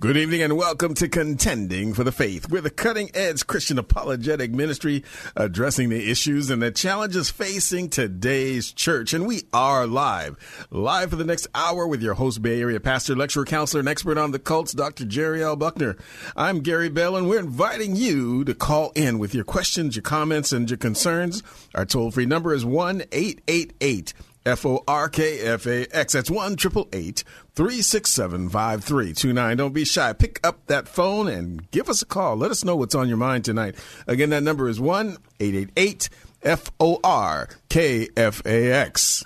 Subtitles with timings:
[0.00, 2.50] Good evening and welcome to Contending for the Faith.
[2.50, 5.04] We're the cutting edge Christian apologetic ministry
[5.36, 9.14] addressing the issues and the challenges facing today's church.
[9.14, 13.14] And we are live, live for the next hour with your host, Bay Area pastor,
[13.14, 15.04] lecturer, counselor, and expert on the cults, Dr.
[15.04, 15.54] Jerry L.
[15.54, 15.96] Buckner.
[16.34, 20.50] I'm Gary Bell and we're inviting you to call in with your questions, your comments,
[20.50, 21.44] and your concerns.
[21.72, 24.12] Our toll free number is 1 888
[24.46, 26.12] F O R K F A X.
[26.12, 29.56] That's 1 367 5329.
[29.56, 30.12] Don't be shy.
[30.12, 32.36] Pick up that phone and give us a call.
[32.36, 33.74] Let us know what's on your mind tonight.
[34.06, 36.08] Again, that number is 1 888
[36.42, 39.24] F O R K F A X.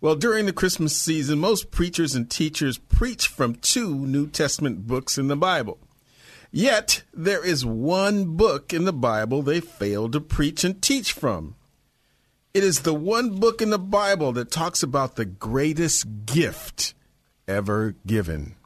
[0.00, 5.18] Well, during the Christmas season, most preachers and teachers preach from two New Testament books
[5.18, 5.78] in the Bible.
[6.50, 11.56] Yet, there is one book in the Bible they fail to preach and teach from.
[12.58, 16.92] It is the one book in the Bible that talks about the greatest gift
[17.46, 18.56] ever given.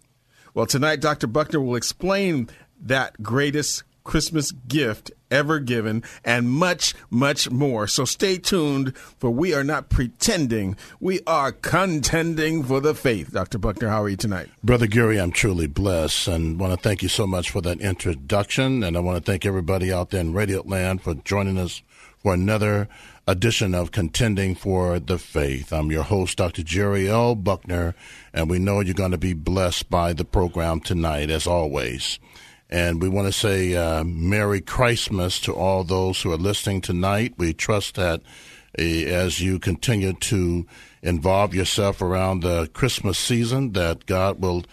[0.55, 1.27] Well, tonight, Dr.
[1.27, 2.49] Buckner will explain
[2.81, 7.87] that greatest Christmas gift ever given and much, much more.
[7.87, 10.79] So stay tuned, for we are not pretending.
[10.99, 13.33] We are contending for the faith.
[13.33, 13.59] Dr.
[13.59, 14.49] Buckner, how are you tonight?
[14.65, 18.83] Brother Gary, I'm truly blessed and want to thank you so much for that introduction.
[18.83, 21.83] And I want to thank everybody out there in Radio Land for joining us
[22.23, 22.89] for another
[23.27, 25.73] edition of Contending for the Faith.
[25.73, 26.63] I'm your host, Dr.
[26.63, 27.35] Jerry L.
[27.35, 27.95] Buckner,
[28.33, 32.19] and we know you're going to be blessed by the program tonight, as always.
[32.69, 37.35] And we want to say uh, Merry Christmas to all those who are listening tonight.
[37.37, 38.23] We trust that
[38.79, 40.67] uh, as you continue to
[41.03, 44.65] involve yourself around the Christmas season, that God will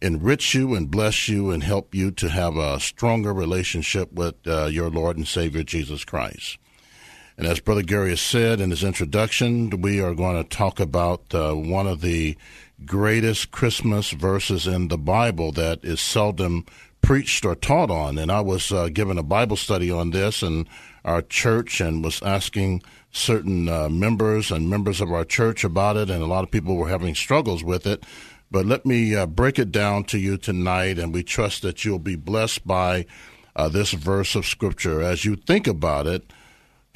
[0.00, 4.66] enrich you and bless you and help you to have a stronger relationship with uh,
[4.66, 6.58] your Lord and Savior Jesus Christ.
[7.38, 11.32] And as Brother Gary has said in his introduction, we are going to talk about
[11.32, 12.36] uh, one of the
[12.84, 16.66] greatest Christmas verses in the Bible that is seldom
[17.00, 18.18] preached or taught on.
[18.18, 20.66] And I was uh, given a Bible study on this in
[21.04, 22.82] our church and was asking
[23.12, 26.74] certain uh, members and members of our church about it, and a lot of people
[26.74, 28.02] were having struggles with it.
[28.50, 32.00] But let me uh, break it down to you tonight, and we trust that you'll
[32.00, 33.06] be blessed by
[33.54, 35.00] uh, this verse of Scripture.
[35.02, 36.32] As you think about it,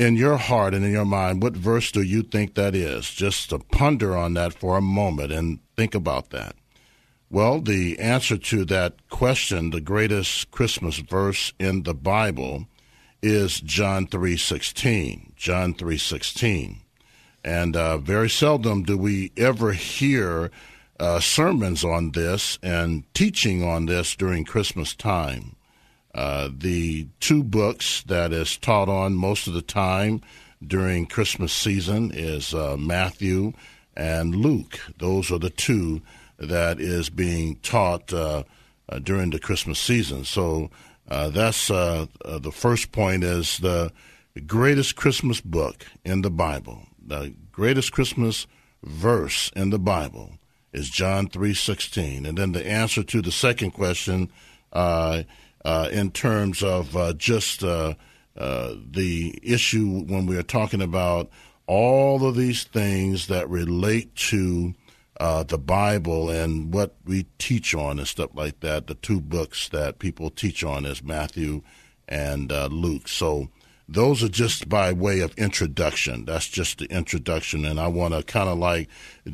[0.03, 3.09] in your heart and in your mind, what verse do you think that is?
[3.09, 6.57] Just to ponder on that for a moment and think about that.
[7.31, 12.67] Well, the answer to that question, the greatest Christmas verse in the Bible,
[13.23, 15.35] is John 3:16.
[15.37, 16.81] John 3:16.
[17.45, 20.51] And uh, very seldom do we ever hear
[20.99, 25.57] uh, sermons on this and teaching on this during Christmas time.
[26.15, 30.21] Uh, the two books that is taught on most of the time
[30.65, 33.53] during Christmas season is uh, Matthew
[33.97, 34.79] and Luke.
[34.99, 36.03] Those are the two
[36.39, 38.43] that is being taught uh,
[38.89, 40.25] uh during the Christmas season.
[40.25, 40.71] So
[41.09, 43.93] uh, that's the first point is the
[44.47, 46.87] greatest Christmas book in the Bible.
[47.05, 48.47] The greatest Christmas
[48.83, 50.33] verse in the Bible
[50.73, 52.27] is John 3:16.
[52.27, 54.31] And then the answer to the second question
[55.65, 57.95] uh, in terms of uh, just uh,
[58.37, 61.31] uh, the issue when we are talking about
[61.67, 64.75] all of these things that relate to
[65.21, 68.87] uh, the Bible and what we teach on and stuff like that.
[68.87, 71.63] The two books that people teach on is Matthew
[72.09, 73.09] and Luke.
[73.09, 73.49] So
[73.89, 76.25] those are just by way of introduction.
[76.25, 78.89] That's just the introduction, and I want to kind of like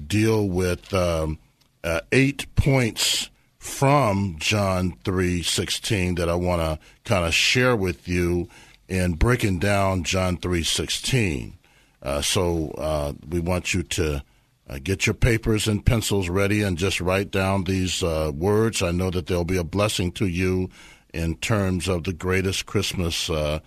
[0.07, 1.39] deal with um,
[1.85, 3.31] uh, eight points
[3.69, 8.49] from John 3:16 that I want to kind of share with you
[8.89, 11.59] in breaking down John 3:16.
[12.03, 14.25] Uh, so uh, we want you to
[14.69, 18.83] uh, get your papers and pencils ready and just write down these uh, words.
[18.83, 20.71] I know that they'll be a blessing to you
[21.15, 23.61] in terms of the greatest Christmas uh,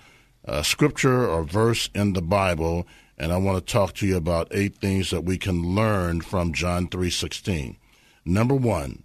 [0.45, 2.87] uh, scripture or verse in the Bible.
[3.17, 6.53] And I want to talk to you about eight things that we can learn from
[6.53, 7.77] John 3:16.
[8.25, 9.03] Number one,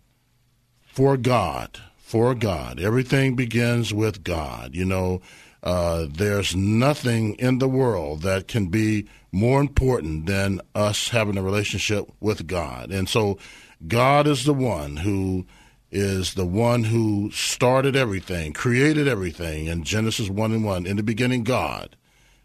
[0.97, 2.81] for God, for God.
[2.81, 4.75] Everything begins with God.
[4.75, 5.21] You know,
[5.63, 11.43] uh, there's nothing in the world that can be more important than us having a
[11.43, 12.91] relationship with God.
[12.91, 13.39] And so
[13.87, 15.47] God is the one who
[15.91, 20.87] is the one who started everything, created everything in Genesis 1 and 1.
[20.87, 21.95] In the beginning, God.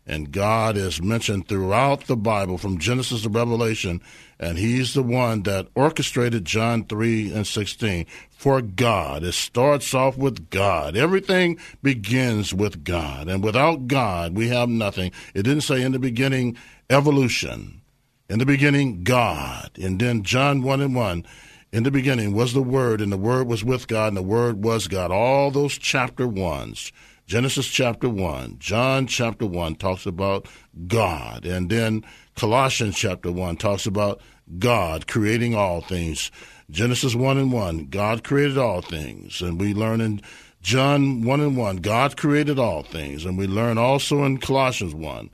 [0.06, 4.02] And God is mentioned throughout the Bible from Genesis to Revelation,
[4.40, 9.24] and He's the one that orchestrated John 3 and 16 for God.
[9.24, 10.98] It starts off with God.
[10.98, 13.28] Everything begins with God.
[13.28, 15.12] And without God, we have nothing.
[15.36, 16.58] It didn't say in the beginning
[16.90, 17.82] evolution,
[18.28, 19.70] in the beginning, God.
[19.80, 21.26] And then John 1 and 1
[21.72, 24.64] in the beginning was the Word, and the Word was with God, and the Word
[24.64, 25.12] was God.
[25.12, 26.92] All those chapter ones.
[27.32, 30.48] Genesis chapter 1, John chapter 1 talks about
[30.86, 32.04] God, and then
[32.36, 34.20] Colossians chapter 1 talks about
[34.60, 36.30] God creating all things.
[36.70, 39.42] Genesis 1 and 1, God created all things.
[39.42, 40.22] And we learn in
[40.62, 43.24] John 1 and 1, God created all things.
[43.24, 45.30] And we learn also in Colossians 1,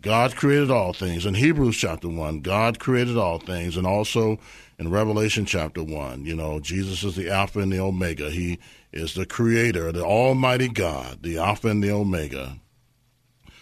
[0.00, 1.26] God created all things.
[1.26, 3.76] In Hebrews chapter 1, God created all things.
[3.76, 4.38] And also
[4.78, 6.24] in Revelation chapter 1.
[6.24, 8.30] You know, Jesus is the Alpha and the Omega.
[8.30, 8.58] He
[8.92, 12.58] is the Creator, the Almighty God, the Alpha and the Omega.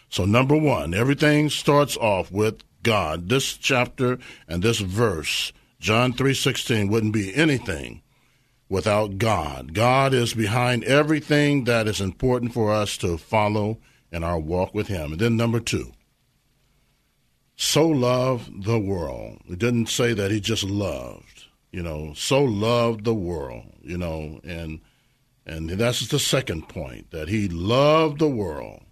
[0.09, 3.29] So, number one, everything starts off with God.
[3.29, 4.19] This chapter
[4.49, 8.03] and this verse, John 3.16, wouldn't be anything
[8.69, 9.73] without God.
[9.75, 13.79] God is behind everything that is important for us to follow
[14.11, 15.13] in our walk with Him.
[15.13, 15.93] And then number two,
[17.63, 19.43] so loved the world.
[19.47, 24.41] It didn't say that he just loved, you know, so loved the world, you know,
[24.43, 24.81] and
[25.47, 28.83] and that's the second point that he loved the world.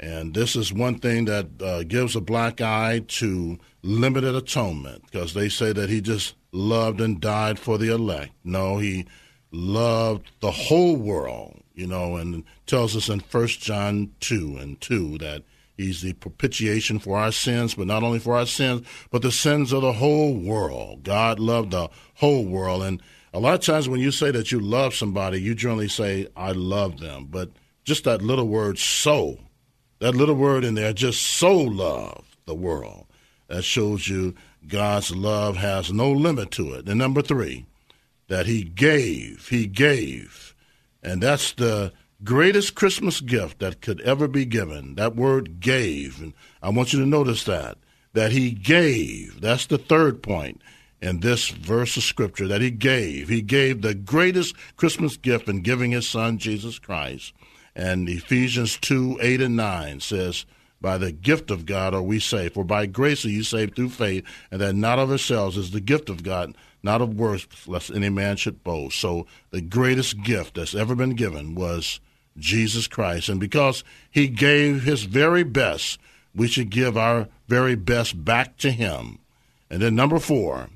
[0.00, 5.34] And this is one thing that uh, gives a black eye to limited atonement because
[5.34, 8.32] they say that he just loved and died for the elect.
[8.44, 9.06] No, he
[9.50, 15.18] loved the whole world, you know, and tells us in First John 2 and 2
[15.18, 15.42] that
[15.78, 19.72] He's the propitiation for our sins, but not only for our sins, but the sins
[19.72, 21.04] of the whole world.
[21.04, 22.82] God loved the whole world.
[22.82, 23.00] And
[23.32, 26.52] a lot of times when you say that you love somebody, you generally say, I
[26.52, 27.26] love them.
[27.30, 27.50] But
[27.84, 29.38] just that little word, so,
[29.98, 33.06] that little word in there, just so love the world.
[33.48, 34.34] That shows you
[34.66, 36.88] God's love has no limit to it.
[36.88, 37.66] And number three,
[38.28, 40.54] that He gave, He gave.
[41.02, 41.92] And that's the
[42.24, 44.96] greatest Christmas gift that could ever be given.
[44.96, 46.20] That word gave.
[46.20, 47.78] And I want you to notice that.
[48.14, 49.40] That he gave.
[49.40, 50.60] That's the third point
[51.00, 53.28] in this verse of scripture that he gave.
[53.28, 57.32] He gave the greatest Christmas gift in giving his son, Jesus Christ.
[57.74, 60.44] And Ephesians 2 8 and 9 says,
[60.80, 62.54] By the gift of God are we saved.
[62.54, 65.80] For by grace are you saved through faith, and that not of ourselves is the
[65.80, 68.98] gift of God, not of works, lest any man should boast.
[68.98, 72.00] So the greatest gift that's ever been given was
[72.36, 73.28] Jesus Christ.
[73.28, 76.00] And because he gave his very best,
[76.34, 79.18] we should give our very best back to him.
[79.70, 80.68] And then number four,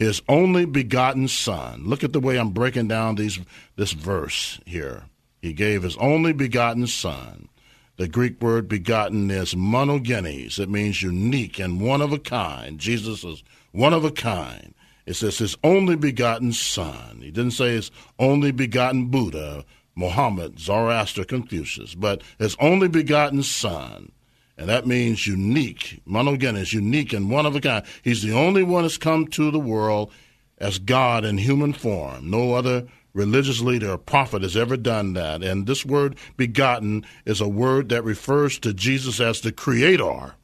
[0.00, 1.82] his only begotten son.
[1.84, 3.38] Look at the way I'm breaking down these
[3.76, 5.04] this verse here.
[5.42, 7.48] He gave his only begotten son.
[7.96, 10.58] The Greek word begotten is monogenes.
[10.58, 12.80] It means unique and one of a kind.
[12.80, 14.74] Jesus is one of a kind.
[15.04, 17.20] It says his only begotten son.
[17.20, 24.12] He didn't say his only begotten Buddha Muhammad, Zoroaster, Confucius, but his only begotten son.
[24.60, 26.02] And that means unique.
[26.06, 27.82] Monogenes, unique and one of a kind.
[28.02, 30.12] He's the only one that's come to the world
[30.58, 32.28] as God in human form.
[32.28, 35.42] No other religious leader or prophet has ever done that.
[35.42, 40.34] And this word begotten is a word that refers to Jesus as the creator.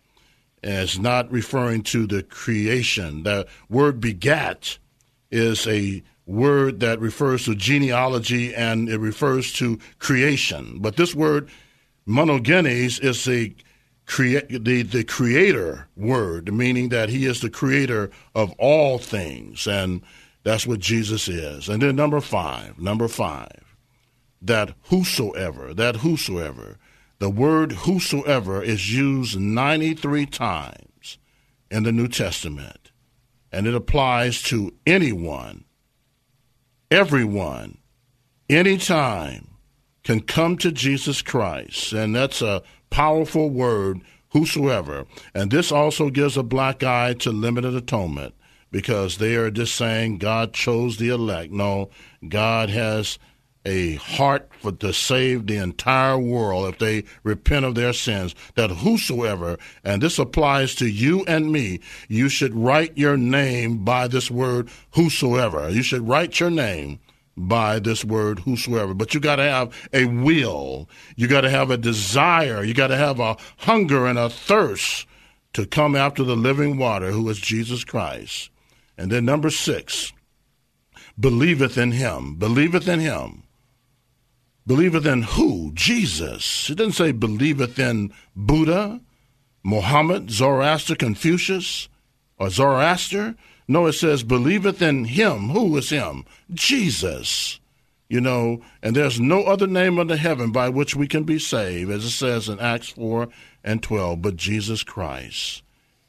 [0.63, 3.25] And it's not referring to the creation.
[3.25, 4.79] The word begat
[5.31, 10.79] is a word that refers to genealogy and it refers to creation.
[10.81, 11.51] But this word,
[12.09, 13.55] monogenes, is a
[14.07, 19.67] crea- the, the creator word, meaning that he is the creator of all things.
[19.67, 20.03] And
[20.43, 21.69] that's what Jesus is.
[21.69, 23.77] And then number five, number five,
[24.41, 26.79] that whosoever, that whosoever,
[27.19, 31.19] the word whosoever is used 93 times
[31.71, 32.91] in the New Testament.
[33.51, 35.65] And it applies to anyone
[36.91, 37.79] everyone,
[38.49, 39.49] anytime,
[40.05, 41.93] can come to Jesus Christ.
[41.93, 44.01] And that's a powerful word,
[44.31, 45.07] whosoever.
[45.35, 48.35] And this also gives a black eye to limited atonement
[48.71, 51.53] because they are just saying God chose the elect.
[51.53, 51.91] No,
[52.29, 53.19] God has
[53.67, 58.71] a heart for to save the entire world if they repent of their sins that
[58.71, 64.31] whosoever and this applies to you and me you should write your name by this
[64.31, 67.01] word whosoever you should write your name
[67.37, 71.71] by this word whosoever but you got to have a will you got to have
[71.71, 75.07] a desire you got to have a hunger and a thirst
[75.53, 78.51] to come after the living water who is Jesus Christ
[78.97, 80.13] and then number 6
[81.19, 82.37] believeth in him.
[82.37, 83.45] Believeth in him.
[84.67, 85.73] Believeth in who?
[85.75, 86.71] Jesus.
[86.71, 89.01] It doesn't say believeth in Buddha,
[89.63, 91.89] Muhammad, Zoroaster, Confucius,
[92.39, 93.37] or Zoroaster.
[93.69, 95.51] No, it says believeth in him.
[95.51, 96.25] Who is him?
[96.53, 97.61] Jesus.
[98.09, 101.91] You know, and there's no other name under heaven by which we can be saved,
[101.91, 103.29] as it says in Acts 4
[103.65, 105.63] and 12, but Jesus Christ.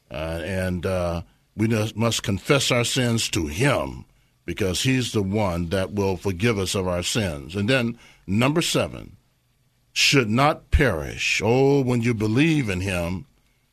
[0.08, 1.22] Uh, and uh,
[1.56, 4.04] we must confess our sins to him
[4.44, 7.56] because he's the one that will forgive us of our sins.
[7.56, 9.16] And then, number seven,
[9.92, 11.42] should not perish.
[11.44, 13.26] Oh, when you believe in him,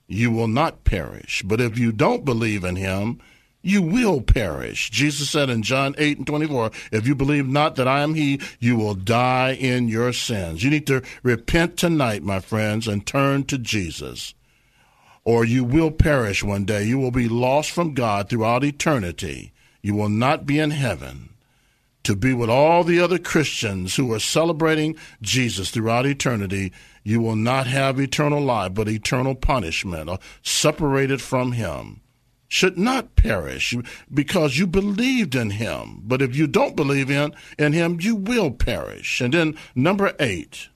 [0.08, 1.44] you will not perish.
[1.46, 3.22] But if you don't believe in him,
[3.66, 4.92] you will perish.
[4.92, 8.40] Jesus said in John 8 and 24, if you believe not that I am he,
[8.60, 10.64] you will die in your sins.
[10.64, 14.36] You need to repent tonight, my friends, and turn to Jesus.
[15.24, 16.84] Or you will perish one day.
[16.84, 19.52] You will be lost from God throughout eternity.
[19.82, 21.30] You will not be in heaven
[22.04, 26.72] to be with all the other Christians who are celebrating Jesus throughout eternity.
[27.04, 32.02] You will not have eternal life, but eternal punishment, or separated from him
[32.56, 33.76] should not perish
[34.12, 36.02] because you believed in him.
[36.04, 39.20] But if you don't believe in, in him, you will perish.
[39.20, 40.70] And then number eight,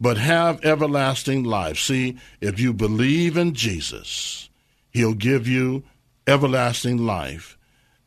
[0.00, 1.78] but have everlasting life.
[1.78, 4.48] See, if you believe in Jesus,
[4.90, 5.82] he'll give you
[6.26, 7.58] everlasting life.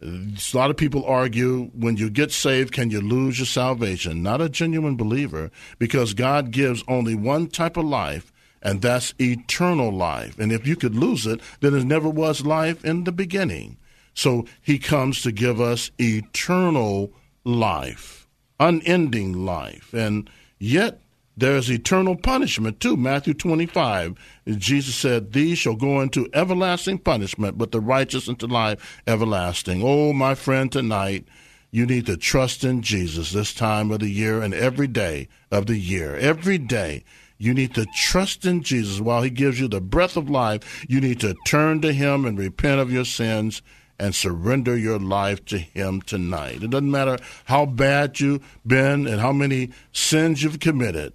[0.02, 4.22] A lot of people argue when you get saved, can you lose your salvation?
[4.22, 8.33] Not a genuine believer, because God gives only one type of life,
[8.64, 10.40] and that's eternal life.
[10.40, 13.78] And if you could lose it, then there never was life in the beginning.
[14.16, 17.12] So he comes to give us eternal
[17.44, 18.28] life,
[18.60, 19.94] unending life.
[19.94, 20.30] And
[20.60, 21.02] yet
[21.36, 22.96] there's eternal punishment too.
[22.96, 24.18] Matthew 25,
[24.58, 29.82] Jesus said, These shall go into everlasting punishment, but the righteous into life everlasting.
[29.84, 31.28] Oh, my friend, tonight,
[31.72, 35.66] you need to trust in Jesus this time of the year and every day of
[35.66, 36.16] the year.
[36.16, 37.04] Every day
[37.44, 40.86] you need to trust in Jesus while He gives you the breath of life.
[40.88, 43.62] You need to turn to Him and repent of your sins
[44.00, 46.64] and surrender your life to Him tonight.
[46.64, 51.12] It doesn't matter how bad you've been and how many sins you've committed.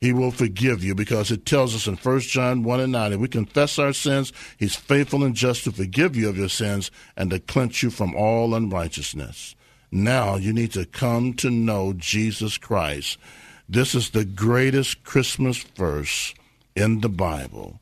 [0.00, 3.18] He will forgive you because it tells us in 1 John 1 and 9 if
[3.18, 7.30] we confess our sins, He's faithful and just to forgive you of your sins and
[7.30, 9.56] to cleanse you from all unrighteousness.
[9.90, 13.18] Now you need to come to know Jesus Christ
[13.68, 16.34] this is the greatest Christmas verse
[16.76, 17.80] in the Bible,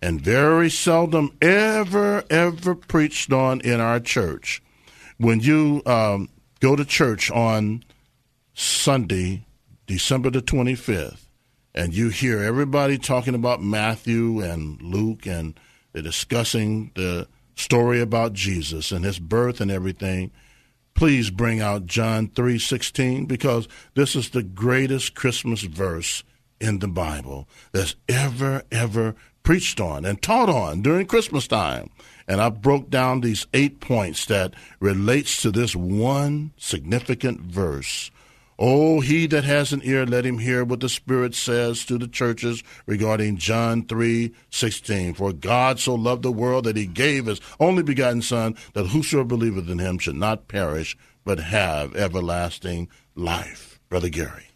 [0.00, 4.62] and very seldom ever, ever preached on in our church.
[5.18, 6.28] When you um,
[6.60, 7.84] go to church on
[8.54, 9.44] Sunday,
[9.86, 11.26] December the 25th,
[11.74, 15.58] and you hear everybody talking about Matthew and Luke, and
[15.92, 20.30] they're discussing the story about Jesus and his birth and everything,
[20.94, 26.22] please bring out John 3:16 because this is the greatest Christmas verse
[26.60, 31.90] in the Bible that's ever ever preached on and taught on during Christmas time.
[32.28, 38.10] And I broke down these 8 points that relates to this one significant verse
[38.64, 42.06] Oh, he that has an ear, let him hear what the Spirit says to the
[42.06, 45.14] churches regarding John 3 16.
[45.14, 49.24] For God so loved the world that he gave his only begotten Son, that whosoever
[49.24, 53.80] believeth in him should not perish, but have everlasting life.
[53.88, 54.50] Brother Gary.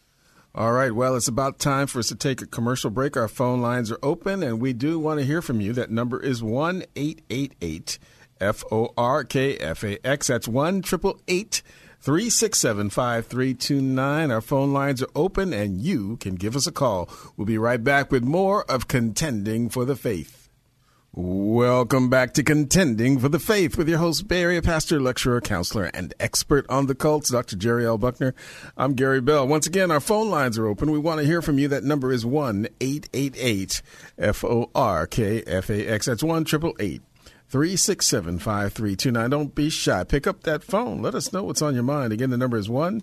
[0.55, 0.93] All right.
[0.93, 3.17] Well, it's about time for us to take a commercial break.
[3.17, 5.73] Our phone lines are open, and we do want to hear from you.
[5.73, 7.99] That number is 1 888
[8.41, 10.29] F O R K F A X.
[10.29, 11.63] That's 1 888
[12.07, 14.31] 367 5329.
[14.31, 17.09] Our phone lines are open and you can give us a call.
[17.37, 20.49] We'll be right back with more of Contending for the Faith.
[21.13, 25.87] Welcome back to Contending for the Faith with your host, Bay Area, pastor, lecturer, counselor,
[25.87, 27.57] and expert on the cults, Dr.
[27.57, 27.99] Jerry L.
[27.99, 28.37] Buckner.
[28.77, 29.49] I'm Gary Bell.
[29.49, 30.93] Once again, our phone lines are open.
[30.93, 31.67] We want to hear from you.
[31.67, 33.83] That number is 1 888
[34.17, 36.07] F O R K F A X.
[36.07, 37.03] That's 1 888
[37.49, 39.31] 367 5329.
[39.31, 40.03] Don't be shy.
[40.03, 41.01] Pick up that phone.
[41.01, 42.13] Let us know what's on your mind.
[42.13, 43.03] Again, the number is 1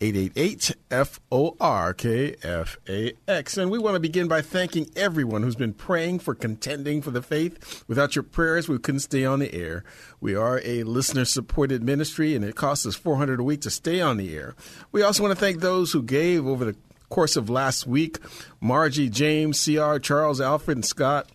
[0.00, 3.58] 888 F O R K F A X.
[3.58, 7.20] And we want to begin by thanking everyone who's been praying for contending for the
[7.20, 7.84] faith.
[7.88, 9.82] Without your prayers, we couldn't stay on the air.
[10.20, 14.00] We are a listener supported ministry, and it costs us 400 a week to stay
[14.00, 14.54] on the air.
[14.92, 16.76] We also want to thank those who gave over the
[17.08, 18.18] course of last week
[18.60, 21.28] Margie, James, CR, Charles, Alfred, and Scott.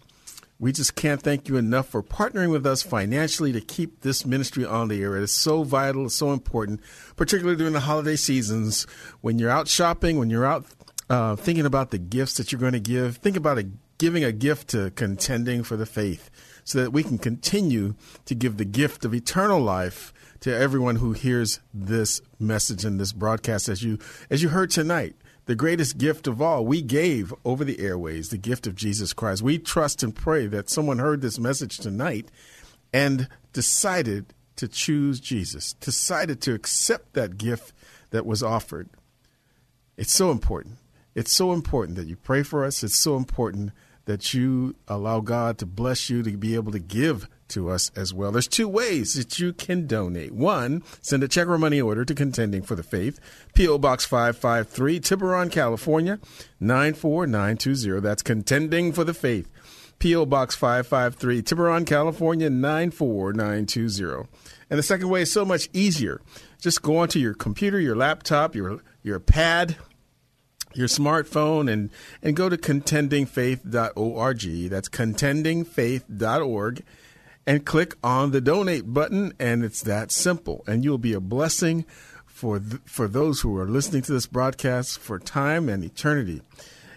[0.57, 4.65] We just can't thank you enough for partnering with us financially to keep this ministry
[4.65, 5.17] on the air.
[5.17, 6.79] It is so vital, it's so important,
[7.17, 8.87] particularly during the holiday seasons
[9.19, 10.65] when you're out shopping, when you're out
[11.09, 13.17] uh, thinking about the gifts that you're going to give.
[13.17, 16.29] Think about a, giving a gift to contending for the faith
[16.63, 21.11] so that we can continue to give the gift of eternal life to everyone who
[21.11, 23.97] hears this message and this broadcast as you
[24.29, 28.37] as you heard tonight the greatest gift of all we gave over the airways, the
[28.37, 29.41] gift of Jesus Christ.
[29.41, 32.29] We trust and pray that someone heard this message tonight
[32.91, 37.73] and decided to choose Jesus, decided to accept that gift
[38.11, 38.89] that was offered.
[39.97, 40.77] It's so important.
[41.13, 42.83] It's so important that you pray for us.
[42.83, 43.71] It's so important
[44.05, 48.13] that you allow God to bless you to be able to give to us as
[48.13, 48.31] well.
[48.31, 50.33] There's two ways that you can donate.
[50.33, 53.19] One, send a check or money order to Contending for the Faith,
[53.53, 53.77] P.O.
[53.77, 56.19] Box 553, Tiburon, California,
[56.59, 58.01] 94920.
[58.01, 59.49] That's Contending for the Faith,
[59.99, 60.25] P.O.
[60.25, 64.27] Box 553, Tiburon, California, 94920.
[64.69, 66.21] And the second way is so much easier.
[66.59, 69.77] Just go onto your computer, your laptop, your, your pad,
[70.73, 74.69] your smartphone and, and go to contendingfaith.org.
[74.69, 76.83] That's contendingfaith.org
[77.47, 80.63] and click on the donate button, and it's that simple.
[80.67, 81.85] And you'll be a blessing
[82.25, 86.41] for th- for those who are listening to this broadcast for time and eternity.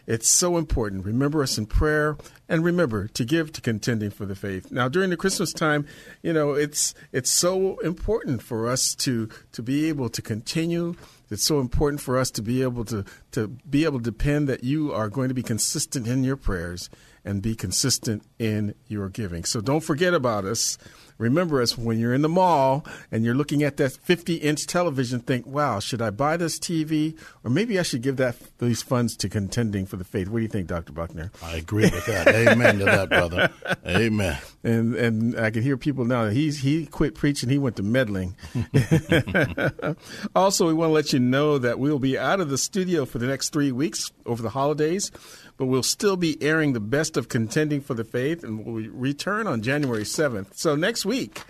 [0.06, 1.04] It's so important.
[1.04, 2.16] Remember us in prayer
[2.48, 4.72] and remember to give to contending for the faith.
[4.72, 5.86] Now during the Christmas time,
[6.22, 10.94] you know, it's it's so important for us to to be able to continue.
[11.30, 14.64] It's so important for us to be able to to be able to depend that
[14.64, 16.88] you are going to be consistent in your prayers
[17.24, 19.44] and be consistent in your giving.
[19.44, 20.78] So don't forget about us.
[21.18, 25.18] Remember us when you're in the mall and you're looking at that 50 inch television,
[25.18, 27.18] think, wow, should I buy this TV?
[27.42, 30.28] Or maybe I should give that these funds to contending for the faith.
[30.28, 30.92] What do you think, Dr.
[30.92, 31.32] Buckner?
[31.42, 32.28] I agree with that.
[32.28, 33.50] Amen to that, brother.
[33.84, 34.38] Amen.
[34.62, 36.26] And and I can hear people now.
[36.26, 37.48] That he's he quit preaching.
[37.48, 38.36] He went to meddling.
[40.36, 43.18] also, we want to let you know that we'll be out of the studio for
[43.18, 45.10] the next three weeks over the holidays
[45.58, 49.46] but we'll still be airing the best of Contending for the Faith, and we'll return
[49.46, 50.54] on January 7th.
[50.54, 51.42] So next week,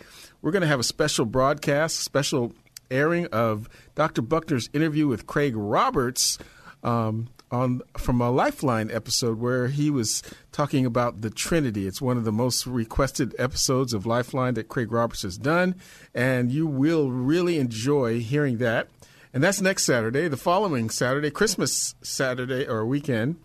[0.42, 2.52] we're going to have a special broadcast, special
[2.90, 4.22] airing of Dr.
[4.22, 6.38] Buckner's interview with Craig Roberts
[6.82, 11.86] um, on from a Lifeline episode where he was talking about the Trinity.
[11.86, 15.74] It's one of the most requested episodes of Lifeline that Craig Roberts has done,
[16.14, 18.88] and you will really enjoy hearing that.
[19.34, 20.28] And that's next Saturday.
[20.28, 23.36] The following Saturday, Christmas Saturday or weekend,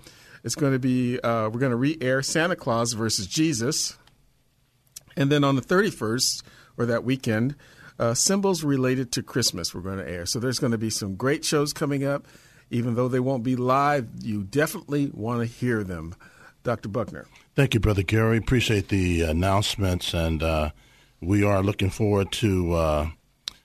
[0.44, 3.98] it's going to be uh, we're going to re-air Santa Claus versus Jesus,
[5.16, 6.44] and then on the 31st
[6.78, 7.56] or that weekend,
[8.00, 10.26] uh, symbols related to Christmas we're going to air.
[10.26, 12.28] So there's going to be some great shows coming up.
[12.72, 16.16] Even though they won't be live, you definitely want to hear them.
[16.64, 16.90] Dr.
[16.90, 17.28] Buckner.
[17.56, 18.38] Thank you, Brother Gary.
[18.38, 20.72] Appreciate the announcements, and uh,
[21.22, 23.08] we are looking forward to uh,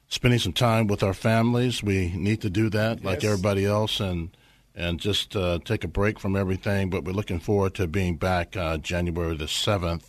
[0.08, 1.82] spending some time with our families.
[1.82, 3.04] We need to do that, yes.
[3.04, 4.36] like everybody else, and
[4.78, 6.88] and just uh, take a break from everything.
[6.88, 10.04] But we're looking forward to being back uh, January the 7th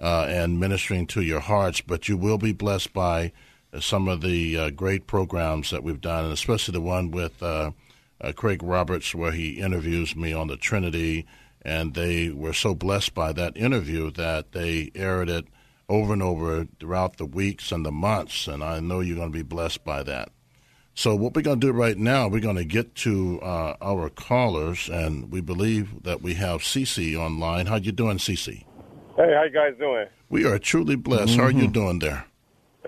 [0.00, 1.82] uh, and ministering to your hearts.
[1.82, 3.32] But you will be blessed by
[3.78, 7.72] some of the uh, great programs that we've done, and especially the one with uh,
[8.18, 11.26] uh, Craig Roberts, where he interviews me on the Trinity.
[11.60, 15.46] And they were so blessed by that interview that they aired it
[15.90, 18.48] over and over throughout the weeks and the months.
[18.48, 20.30] And I know you're going to be blessed by that.
[20.96, 24.08] So what we're going to do right now, we're going to get to uh, our
[24.08, 27.66] callers, and we believe that we have Cece online.
[27.66, 28.64] How you doing, Cece?
[29.14, 30.06] Hey, how you guys doing?
[30.30, 31.32] We are truly blessed.
[31.32, 31.40] Mm-hmm.
[31.40, 31.72] How are you mm-hmm.
[31.72, 32.24] doing there?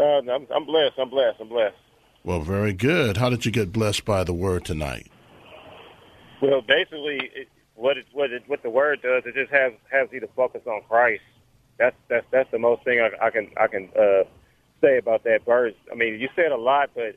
[0.01, 0.95] Uh, I'm, I'm blessed.
[0.99, 1.37] I'm blessed.
[1.39, 1.77] I'm blessed.
[2.25, 3.19] Well, very good.
[3.19, 5.11] How did you get blessed by the word tonight?
[6.41, 10.09] Well, basically, it, what it, what it, what the word does, it just has has
[10.13, 11.23] you to focus on Christ.
[11.79, 14.23] That's that's that's the most thing I, I can I can uh,
[14.81, 15.75] say about that verse.
[15.93, 17.17] I mean, you said a lot, but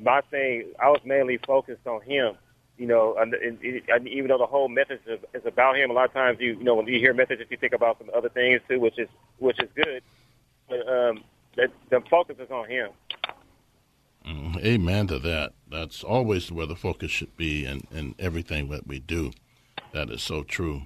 [0.00, 2.34] my thing, I was mainly focused on him.
[2.78, 5.94] You know, and, and, and even though the whole message is, is about him, a
[5.94, 8.28] lot of times you you know when you hear messages, you think about some other
[8.28, 10.02] things too, which is which is good.
[10.68, 11.24] But um,
[11.56, 12.90] that, the focus is on him.
[14.26, 15.52] Mm, amen to that.
[15.70, 19.30] That's always where the focus should be in, in everything that we do.
[19.92, 20.82] That is so true.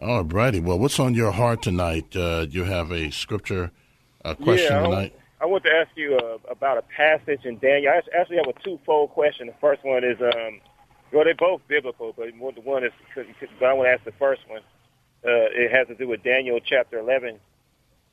[0.00, 0.60] All righty.
[0.60, 2.16] Well, what's on your heart tonight?
[2.16, 3.70] Uh, you have a scripture
[4.24, 5.14] uh, question yeah, tonight.
[5.40, 7.92] I want to ask you uh, about a passage in Daniel.
[7.94, 9.46] I actually have a twofold question.
[9.46, 10.60] The first one is, um,
[11.12, 14.42] well, they're both biblical, but the one is, but I want to ask the first
[14.48, 14.60] one.
[15.24, 17.38] Uh, it has to do with Daniel chapter 11,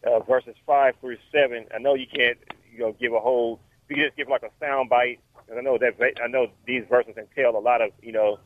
[0.05, 1.65] uh, verses 5 through 7.
[1.75, 2.37] I know you can't,
[2.71, 3.59] you know, give a whole,
[3.89, 5.19] you can just give like a sound bite.
[5.49, 8.39] And I know that, I know these verses entail a lot of, you know,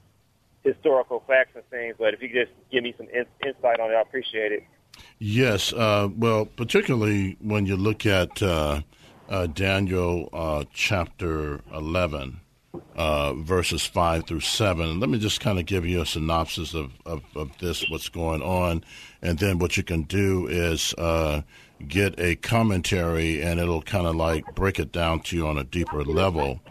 [0.63, 3.91] historical facts and things, but if you could just give me some in, insight on
[3.91, 4.63] it, I appreciate it.
[5.23, 8.81] Yes, uh, well, particularly when you look at uh,
[9.29, 12.39] uh, Daniel uh, chapter 11,
[12.95, 14.99] uh, verses 5 through 7.
[14.99, 18.41] Let me just kind of give you a synopsis of, of, of, this, what's going
[18.41, 18.83] on,
[19.21, 21.43] and then what you can do is uh,
[21.87, 25.63] get a commentary, and it'll kind of like break it down to you on a
[25.63, 26.61] deeper level.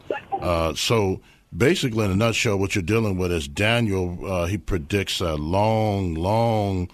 [0.75, 1.21] So,
[1.57, 6.89] basically, in a nutshell, what you're dealing with is Daniel, he predicts a long, long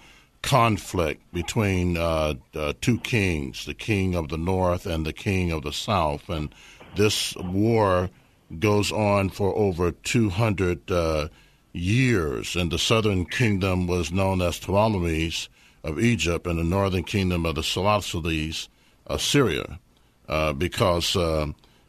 [0.47, 5.61] conflict between uh, uh, two kings, the king of the north and the king of
[5.63, 6.29] the south.
[6.29, 6.55] And
[6.95, 8.09] this war
[8.57, 11.27] goes on for over 200 uh,
[11.73, 12.55] years.
[12.55, 15.49] And the southern kingdom was known as Ptolemies
[15.83, 18.69] of Egypt, and the northern kingdom of the Seleucids
[19.05, 19.79] of Syria,
[20.29, 21.47] uh, because uh,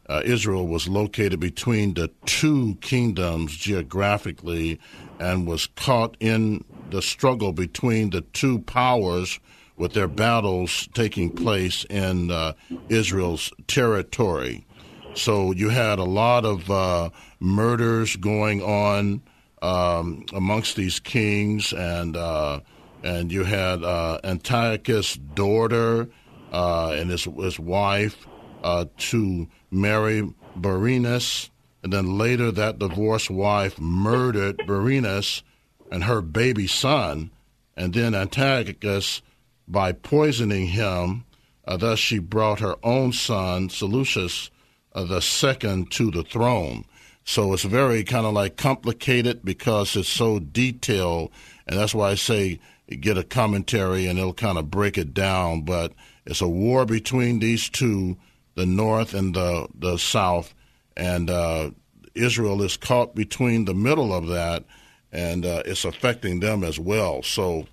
[0.08, 4.80] uh, Israel was located between the two kingdoms geographically
[5.20, 9.38] and was caught in the struggle between the two powers
[9.76, 12.52] with their battles taking place in uh,
[12.88, 14.66] Israel's territory.
[15.14, 19.22] So you had a lot of uh, murders going on
[19.62, 22.60] um, amongst these kings, and uh,
[23.02, 26.08] and you had uh, Antiochus' daughter
[26.52, 28.26] uh, and his his wife
[28.62, 31.50] uh, to marry Berenice,
[31.82, 35.42] and then later that divorced wife murdered Berenice
[35.90, 37.30] and her baby son,
[37.76, 39.22] and then Antiochus,
[39.66, 41.24] by poisoning him,
[41.66, 44.50] uh, thus she brought her own son, Seleucus,
[44.94, 46.84] uh, the second, to the throne.
[47.24, 51.30] So it's very kind of like complicated because it's so detailed,
[51.66, 52.58] and that's why I say
[53.00, 55.60] get a commentary and it'll kind of break it down.
[55.60, 55.92] But
[56.24, 58.16] it's a war between these two,
[58.54, 60.54] the north and the the south,
[60.96, 61.70] and uh,
[62.14, 64.64] Israel is caught between the middle of that
[65.12, 67.22] and uh, it's affecting them as well.
[67.22, 67.66] So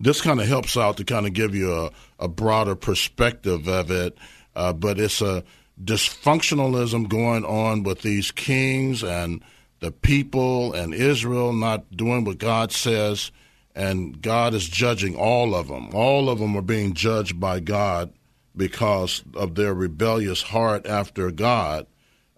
[0.00, 3.90] this kind of helps out to kind of give you a, a broader perspective of
[3.90, 4.16] it.
[4.54, 5.44] Uh, but it's a
[5.82, 9.42] dysfunctionalism going on with these kings and
[9.80, 13.30] the people and Israel not doing what God says,
[13.74, 15.90] and God is judging all of them.
[15.94, 18.12] All of them are being judged by God
[18.56, 21.86] because of their rebellious heart after God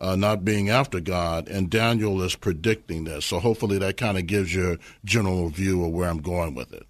[0.01, 3.27] uh, not being after God, and Daniel is predicting this.
[3.27, 6.73] So hopefully that kind of gives you a general view of where I'm going with
[6.73, 6.87] it.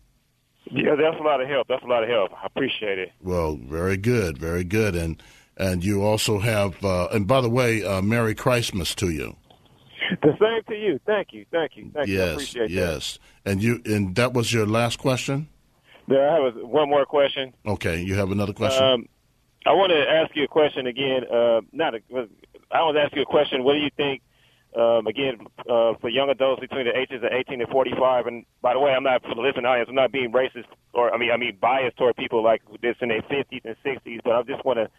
[0.70, 1.66] Yeah, that's a lot of help.
[1.68, 2.32] That's a lot of help.
[2.32, 3.12] I appreciate it.
[3.22, 5.22] Well, very good, very good, and
[5.56, 6.84] and you also have.
[6.84, 9.36] Uh, and by the way, uh, Merry Christmas to you.
[10.22, 11.00] The same to you.
[11.06, 11.46] Thank you.
[11.50, 11.90] Thank you.
[11.94, 12.66] Thank yes, you.
[12.68, 13.18] yes.
[13.44, 13.52] That.
[13.52, 15.48] And you and that was your last question.
[16.06, 17.52] There, I have one more question.
[17.66, 18.82] Okay, you have another question.
[18.82, 19.08] Um,
[19.66, 21.24] I want to ask you a question again.
[21.30, 22.00] Uh, not a,
[22.70, 23.64] I want to ask you a question.
[23.64, 24.22] What do you think?
[24.76, 28.26] Um, again, uh, for young adults between the ages of 18 and 45.
[28.26, 29.88] And by the way, I'm not for the listening audience.
[29.88, 33.08] I'm not being racist or I mean I mean biased toward people like this in
[33.08, 34.20] their 50s and 60s.
[34.22, 34.90] But I just want to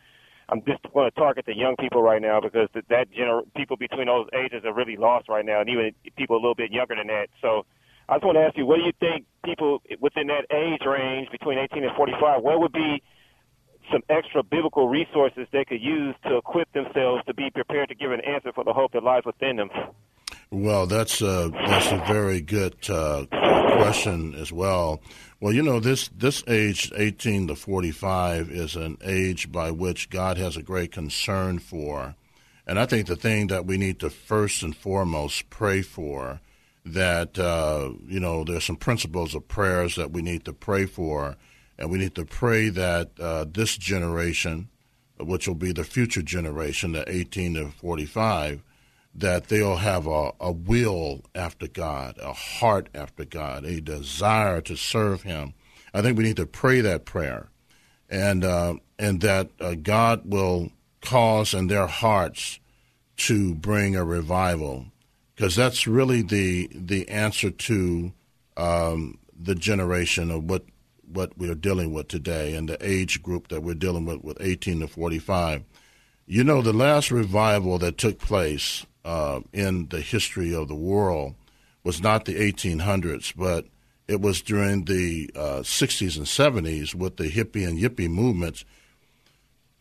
[0.50, 3.78] I'm just want to target the young people right now because that, that gener- people
[3.78, 6.96] between those ages are really lost right now, and even people a little bit younger
[6.96, 7.28] than that.
[7.42, 7.66] So
[8.10, 11.30] I just want to ask you, what do you think people within that age range
[11.32, 12.42] between 18 and 45?
[12.42, 13.04] What would be
[13.92, 18.12] some extra biblical resources they could use to equip themselves to be prepared to give
[18.12, 19.70] an answer for the hope that lies within them?
[20.52, 23.26] Well, that's a, that's a very good uh,
[23.78, 25.02] question as well.
[25.40, 30.10] Well, you know this this age, eighteen to forty five, is an age by which
[30.10, 32.16] God has a great concern for,
[32.68, 36.42] and I think the thing that we need to first and foremost pray for
[36.86, 41.38] that uh, you know there's some principles of prayers that we need to pray for
[41.80, 44.68] and we need to pray that uh, this generation,
[45.18, 48.62] which will be the future generation, the 18 to 45,
[49.16, 54.76] that they'll have a, a will after God, a heart after God, a desire to
[54.76, 55.54] serve Him.
[55.94, 57.48] I think we need to pray that prayer,
[58.10, 62.60] and uh, and that uh, God will cause in their hearts
[63.18, 64.88] to bring a revival,
[65.36, 68.12] because that's really the the answer to
[68.58, 70.66] um, the generation of what
[71.12, 74.82] what we're dealing with today and the age group that we're dealing with, with 18
[74.82, 75.64] to 45.
[76.28, 81.36] You know, the last revival that took place uh, in the history of the world
[81.84, 83.66] was not the 1800s, but
[84.08, 88.66] it was during the uh, 60s and 70s with the hippie and yippie movements.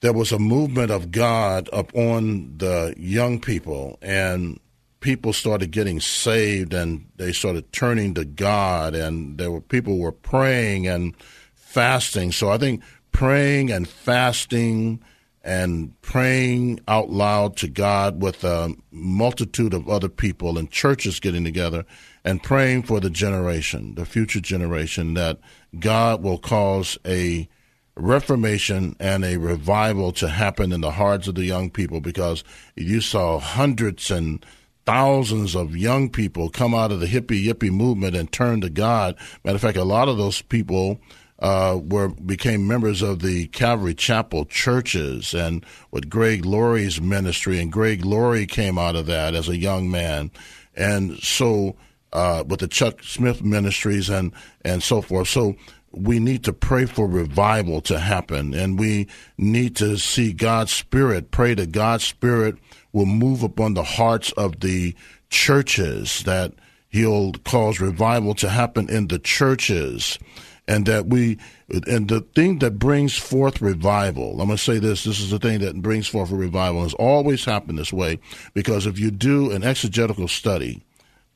[0.01, 4.61] There was a movement of God upon the young people, and
[5.01, 10.13] people started getting saved and they started turning to God and there were people were
[10.13, 11.15] praying and
[11.55, 12.33] fasting.
[12.33, 12.83] So I think
[13.13, 15.03] praying and fasting
[15.45, 21.45] and praying out loud to God with a multitude of other people and churches getting
[21.45, 21.85] together
[22.25, 25.39] and praying for the generation, the future generation, that
[25.79, 27.49] God will cause a
[27.95, 32.45] reformation and a revival to happen in the hearts of the young people because
[32.77, 34.45] you saw hundreds and
[34.89, 39.17] thousands of young people come out of the hippie yippie movement and turn to God.
[39.45, 40.99] Matter of fact, a lot of those people
[41.41, 47.71] uh, were became members of the Calvary Chapel churches, and with Greg Laurie's ministry, and
[47.71, 50.31] Greg Laurie came out of that as a young man,
[50.75, 51.77] and so
[52.15, 55.29] uh, with the Chuck Smith ministries and and so forth.
[55.29, 55.55] So
[55.93, 61.31] we need to pray for revival to happen, and we need to see God's Spirit.
[61.31, 62.57] Pray that God's Spirit
[62.93, 64.95] will move upon the hearts of the
[65.31, 66.53] churches, that
[66.89, 70.19] He'll cause revival to happen in the churches,
[70.67, 71.39] and that we,
[71.87, 75.39] and the thing that brings forth revival, I'm going to say this, this is the
[75.39, 78.19] thing that brings forth a revival, has always happened this way,
[78.53, 80.83] because if you do an exegetical study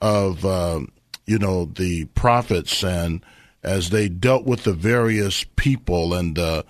[0.02, 0.80] of, uh,
[1.26, 3.24] you know, the prophets and
[3.62, 6.62] as they dealt with the various people and uh,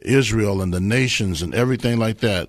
[0.00, 2.48] Israel and the nations and everything like that,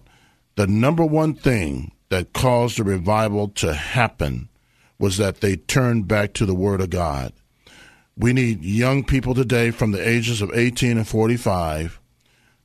[0.55, 4.49] the number one thing that caused the revival to happen
[4.97, 7.33] was that they turned back to the Word of God.
[8.17, 11.99] We need young people today from the ages of 18 and 45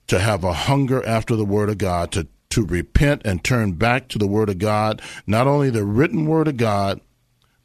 [0.09, 4.09] to have a hunger after the Word of God, to, to repent and turn back
[4.09, 7.01] to the Word of God, not only the written Word of God,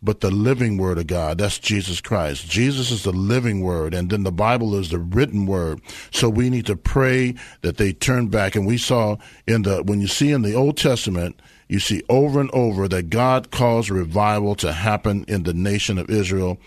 [0.01, 1.37] but the living word of God.
[1.37, 2.49] That's Jesus Christ.
[2.49, 5.81] Jesus is the living word, and then the Bible is the written word.
[6.11, 8.55] So we need to pray that they turn back.
[8.55, 12.39] And we saw in the, when you see in the Old Testament, you see over
[12.39, 16.57] and over that God caused revival to happen in the nation of Israel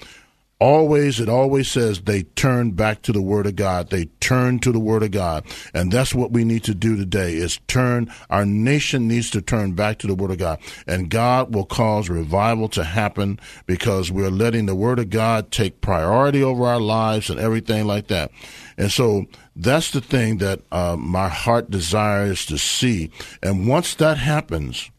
[0.63, 3.91] always it always says they turn back to the word of god.
[3.91, 5.45] They turn to the word of god.
[5.75, 9.73] And that's what we need to do today is turn our nation needs to turn
[9.73, 10.61] back to the word of god.
[10.87, 15.81] And god will cause revival to happen because we're letting the word of god take
[15.81, 18.31] priority over our lives and everything like that.
[18.79, 23.11] And so that's the thing that uh, my heart desires to see.
[23.43, 24.93] And once that happens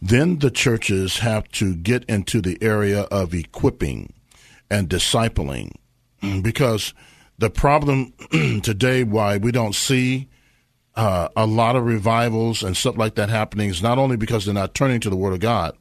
[0.00, 4.12] then the churches have to get into the area of equipping
[4.72, 5.70] and discipling.
[6.40, 6.94] Because
[7.38, 8.14] the problem
[8.62, 10.28] today, why we don't see
[10.96, 14.54] uh, a lot of revivals and stuff like that happening, is not only because they're
[14.54, 15.76] not turning to the Word of God,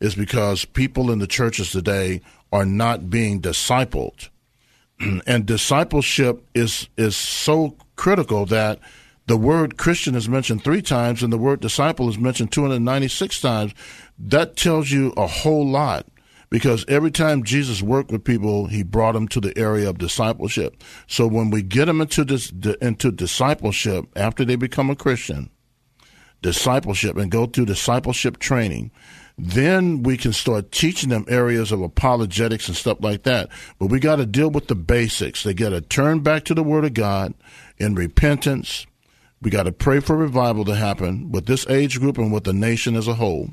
[0.00, 4.30] is because people in the churches today are not being discipled.
[5.26, 8.78] and discipleship is is so critical that
[9.26, 13.74] the word Christian is mentioned three times and the word disciple is mentioned 296 times.
[14.18, 16.06] That tells you a whole lot
[16.50, 20.82] because every time Jesus worked with people, he brought them to the area of discipleship.
[21.06, 25.50] So when we get them into this into discipleship after they become a Christian,
[26.42, 28.90] discipleship and go through discipleship training,
[29.38, 33.48] then we can start teaching them areas of apologetics and stuff like that.
[33.78, 35.42] But we got to deal with the basics.
[35.42, 37.32] They got to turn back to the Word of God
[37.78, 38.86] in repentance.
[39.40, 42.52] We got to pray for revival to happen with this age group and with the
[42.52, 43.50] nation as a whole.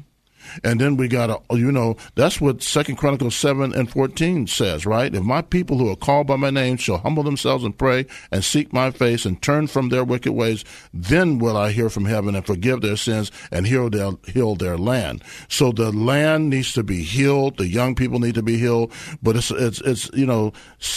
[0.63, 4.85] And then we got to, you know, that's what Second Chronicles 7 and 14 says,
[4.85, 5.13] right?
[5.13, 8.43] If my people who are called by my name shall humble themselves and pray and
[8.43, 12.35] seek my face and turn from their wicked ways, then will I hear from heaven
[12.35, 15.23] and forgive their sins and heal their, heal their land.
[15.49, 17.57] So the land needs to be healed.
[17.57, 18.91] The young people need to be healed.
[19.21, 20.53] But it's, it's, it's you know,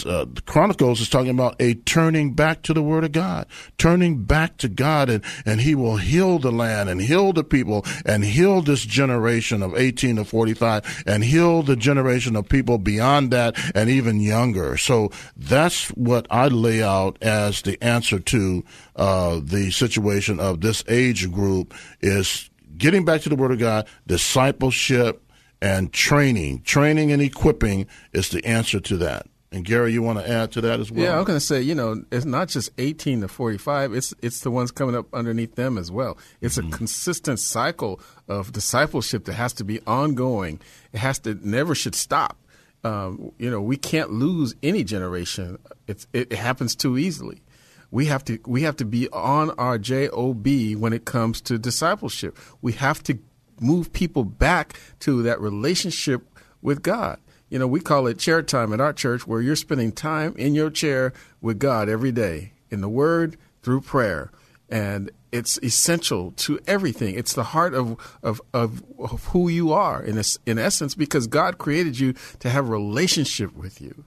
[0.06, 3.46] uh, Chronicles is talking about a turning back to the Word of God,
[3.78, 7.84] turning back to God, and, and He will heal the land and heal the people
[8.04, 12.79] and heal this generation generation of 18 to 45 and heal the generation of people
[12.79, 14.76] beyond that and even younger.
[14.76, 18.64] So that's what I lay out as the answer to
[18.96, 23.87] uh, the situation of this age group is getting back to the Word of God,
[24.07, 25.22] discipleship,
[25.62, 26.62] and training.
[26.62, 29.26] Training and equipping is the answer to that.
[29.52, 31.04] And Gary, you want to add to that as well?
[31.04, 33.92] Yeah, I'm going to say, you know, it's not just 18 to 45.
[33.94, 36.16] It's it's the ones coming up underneath them as well.
[36.40, 36.72] It's mm-hmm.
[36.72, 40.60] a consistent cycle of discipleship that has to be ongoing.
[40.92, 42.36] It has to never should stop.
[42.84, 45.58] Um, you know, we can't lose any generation.
[45.86, 47.42] It's, it, it happens too easily.
[47.90, 52.38] We have to we have to be on our job when it comes to discipleship.
[52.62, 53.18] We have to
[53.60, 56.22] move people back to that relationship
[56.62, 57.18] with God
[57.50, 60.54] you know, we call it chair time at our church where you're spending time in
[60.54, 64.30] your chair with God every day in the Word through prayer.
[64.68, 67.16] And it's essential to everything.
[67.16, 71.58] It's the heart of, of, of, of who you are in, in essence because God
[71.58, 74.04] created you to have a relationship with you.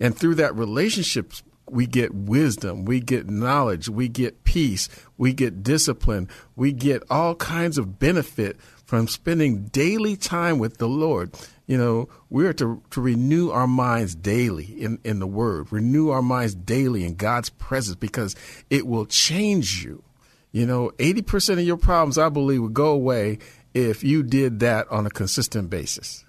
[0.00, 1.32] And through that relationship,
[1.70, 7.34] we get wisdom, we get knowledge, we get peace, we get discipline, we get all
[7.34, 11.32] kinds of benefit from spending daily time with the Lord.
[11.68, 16.22] You know, we're to, to renew our minds daily in, in the Word, renew our
[16.22, 18.34] minds daily in God's presence because
[18.70, 20.02] it will change you.
[20.50, 23.38] You know, 80% of your problems, I believe, would go away
[23.74, 26.24] if you did that on a consistent basis.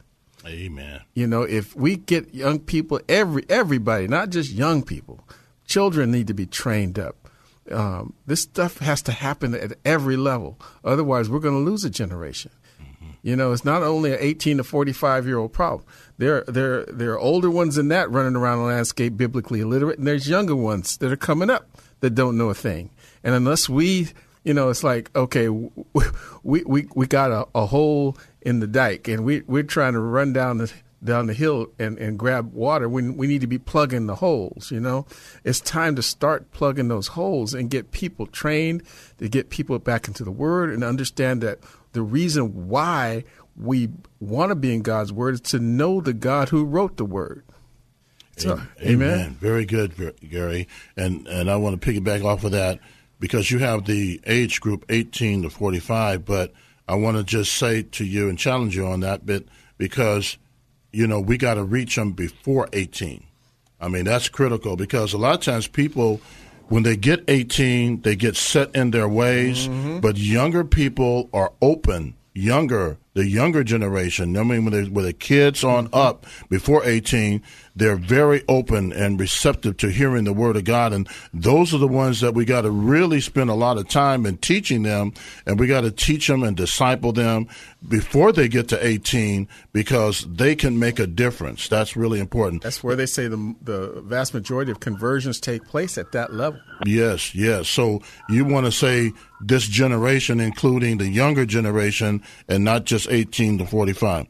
[0.46, 1.02] Amen.
[1.14, 5.24] You know, if we get young people, every everybody, not just young people,
[5.66, 7.16] children need to be trained up.
[7.72, 10.60] Um, this stuff has to happen at every level.
[10.84, 12.52] Otherwise, we're going to lose a generation.
[13.22, 15.86] You know, it's not only an 18 to 45 year old problem.
[16.18, 20.08] There, there, there are older ones than that running around the landscape biblically illiterate, and
[20.08, 22.92] there's younger ones that are coming up that don't know a thing.
[23.24, 24.10] And unless we
[24.44, 26.04] you know, it's like okay, we
[26.44, 30.32] we we got a, a hole in the dike, and we we're trying to run
[30.32, 30.72] down the
[31.04, 34.72] down the hill and, and grab water when we need to be plugging the holes,
[34.72, 35.06] you know?
[35.44, 38.84] It's time to start plugging those holes and get people trained,
[39.20, 41.60] to get people back into the word and understand that
[41.92, 43.24] the reason why
[43.56, 47.06] we want to be in God's word is to know the God who wrote the
[47.06, 47.44] word.
[48.38, 48.92] So, amen.
[48.92, 49.38] amen.
[49.40, 50.68] Very good, Gary.
[50.96, 52.80] And and I want to piggyback off of that
[53.20, 56.54] because you have the age group 18 to 45, but
[56.88, 59.48] I want to just say to you and challenge you on that bit
[59.78, 60.38] because,
[60.92, 63.24] you know, we got to reach them before 18.
[63.82, 66.20] I mean, that's critical because a lot of times people,
[66.70, 70.00] when they get 18, they get set in their ways, mm-hmm.
[70.00, 75.12] but younger people are open, younger the younger generation, I mean, when, they, when the
[75.12, 75.96] kids on mm-hmm.
[75.96, 77.44] up before 18,
[77.76, 80.94] they're very open and receptive to hearing the word of God.
[80.94, 84.26] And those are the ones that we got to really spend a lot of time
[84.26, 85.14] in teaching them.
[85.46, 87.48] And we got to teach them and disciple them
[87.88, 91.68] before they get to 18 because they can make a difference.
[91.68, 92.64] That's really important.
[92.64, 96.60] That's where they say the, the vast majority of conversions take place at that level.
[96.86, 97.68] Yes, yes.
[97.68, 103.60] So you want to say this generation, including the younger generation, and not just 18
[103.60, 104.28] to 45.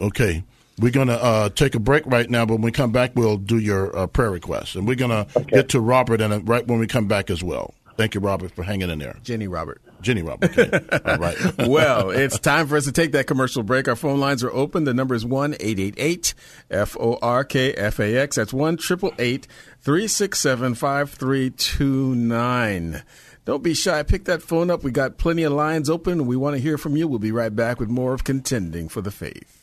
[0.00, 0.44] Okay.
[0.78, 3.38] We're going to uh, take a break right now, but when we come back, we'll
[3.38, 4.76] do your uh, prayer request.
[4.76, 5.56] And we're going to okay.
[5.56, 7.72] get to Robert and uh, right when we come back as well.
[7.96, 9.16] Thank you, Robert, for hanging in there.
[9.22, 9.80] Jenny Robert.
[10.02, 10.58] Jenny Robert.
[10.58, 10.70] Okay.
[11.06, 11.36] All right.
[11.66, 13.88] well, it's time for us to take that commercial break.
[13.88, 14.84] Our phone lines are open.
[14.84, 16.34] The number is 1 888
[16.70, 18.36] F O R K F A X.
[18.36, 23.02] That's 1 367 5329.
[23.46, 24.02] Don't be shy.
[24.02, 24.82] Pick that phone up.
[24.82, 26.26] We got plenty of lines open.
[26.26, 27.06] We want to hear from you.
[27.06, 29.62] We'll be right back with more of Contending for the Faith.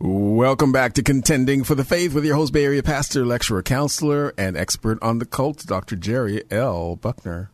[0.00, 4.34] Welcome back to Contending for the Faith with your host, Bay Area pastor, lecturer, counselor,
[4.36, 5.94] and expert on the cult, Dr.
[5.94, 6.96] Jerry L.
[6.96, 7.52] Buckner.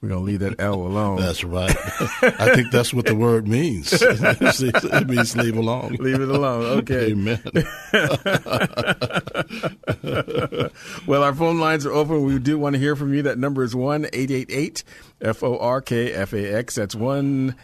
[0.00, 1.20] We're going to leave that L alone.
[1.20, 1.70] That's right.
[2.22, 3.92] I think that's what the word means.
[4.00, 5.96] it means leave alone.
[5.98, 6.64] Leave it alone.
[6.80, 7.12] Okay.
[7.12, 7.40] Amen.
[11.06, 12.24] well, our phone lines are open.
[12.24, 13.22] We do want to hear from you.
[13.22, 14.84] That number is 1 888
[15.22, 16.74] F O R K F A X.
[16.74, 17.56] That's 1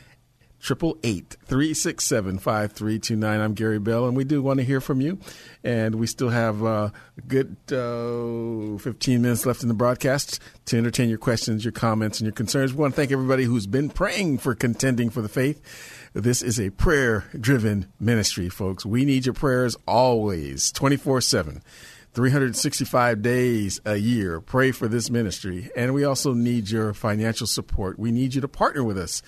[0.63, 3.41] triple eight three six seven five three two nine.
[3.41, 5.19] I'm Gary Bell, and we do want to hear from you.
[5.65, 10.79] And we still have uh, a good uh, 15 minutes left in the broadcast to
[10.79, 12.73] entertain your questions, your comments, and your concerns.
[12.73, 15.61] We want to thank everybody who's been praying for contending for the faith.
[16.15, 18.87] This is a prayer driven ministry, folks.
[18.87, 21.63] We need your prayers always, 24 7.
[22.15, 24.39] 365 days a year.
[24.39, 25.71] Pray for this ministry.
[25.75, 27.99] And we also need your financial support.
[27.99, 29.23] We need you to partner with us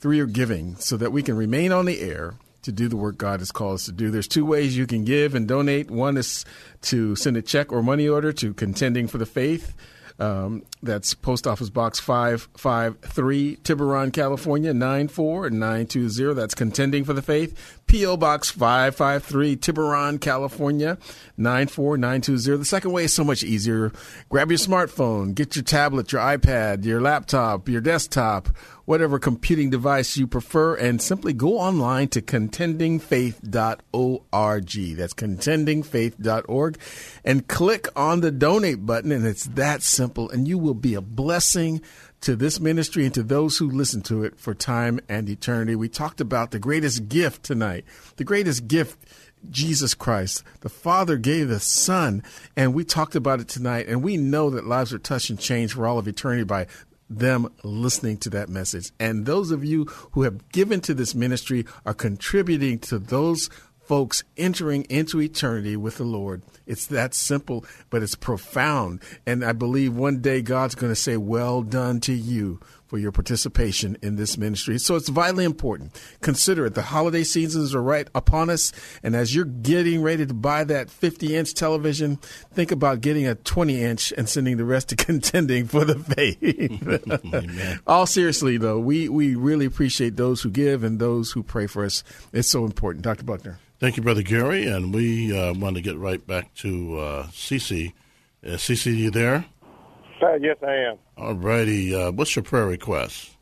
[0.00, 3.16] through your giving so that we can remain on the air to do the work
[3.16, 4.10] God has called us to do.
[4.10, 5.90] There's two ways you can give and donate.
[5.90, 6.44] One is
[6.82, 9.74] to send a check or money order to Contending for the Faith.
[10.18, 16.34] Um, that's Post Office Box 553, Tiburon, California, 94920.
[16.34, 17.78] That's Contending for the Faith.
[17.86, 18.18] P.O.
[18.18, 20.98] Box 553, Tiburon, California,
[21.38, 22.58] 94920.
[22.58, 23.92] The second way is so much easier.
[24.28, 28.50] Grab your smartphone, get your tablet, your iPad, your laptop, your desktop,
[28.90, 34.96] whatever computing device you prefer, and simply go online to contendingfaith.org.
[34.96, 36.78] That's contendingfaith.org
[37.24, 41.00] and click on the donate button, and it's that simple, and you will be a
[41.00, 41.80] blessing
[42.22, 45.76] to this ministry and to those who listen to it for time and eternity.
[45.76, 47.84] We talked about the greatest gift tonight.
[48.16, 48.98] The greatest gift
[49.48, 50.42] Jesus Christ.
[50.62, 52.24] The Father gave the Son,
[52.56, 53.86] and we talked about it tonight.
[53.86, 56.66] And we know that lives are touched and changed for all of eternity by
[57.10, 58.92] them listening to that message.
[58.98, 63.50] And those of you who have given to this ministry are contributing to those
[63.90, 66.42] folks entering into eternity with the Lord.
[66.64, 69.02] It's that simple, but it's profound.
[69.26, 72.60] And I believe one day God's going to say, Well done to you
[72.90, 74.76] for your participation in this ministry.
[74.76, 75.92] So it's vitally important.
[76.22, 76.74] Consider it.
[76.74, 78.72] The holiday seasons are right upon us.
[79.04, 82.16] And as you're getting ready to buy that 50 inch television,
[82.52, 87.80] think about getting a 20 inch and sending the rest to contending for the faith.
[87.86, 91.84] All seriously, though, we, we really appreciate those who give and those who pray for
[91.84, 92.02] us.
[92.32, 93.04] It's so important.
[93.04, 93.22] Dr.
[93.22, 93.60] Buckner.
[93.78, 94.66] Thank you, Brother Gary.
[94.66, 97.92] And we uh, want to get right back to uh, Cece.
[98.44, 99.44] Uh, Cece, you there?
[100.22, 100.98] Uh, yes, I am.
[101.16, 101.94] All righty.
[101.94, 103.36] Uh, what's your prayer request?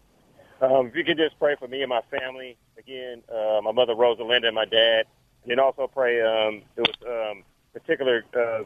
[0.60, 3.94] Um, if you can just pray for me and my family again, uh, my mother
[3.94, 5.06] Rosalinda and my dad,
[5.42, 6.20] and then also pray.
[6.20, 8.64] Um, there was um, particular uh,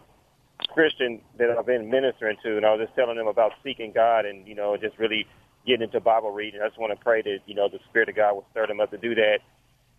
[0.72, 4.24] Christian that I've been ministering to, and I was just telling them about seeking God
[4.24, 5.26] and you know just really
[5.66, 6.60] getting into Bible reading.
[6.62, 8.80] I just want to pray that you know the Spirit of God will stir them
[8.80, 9.38] up to do that.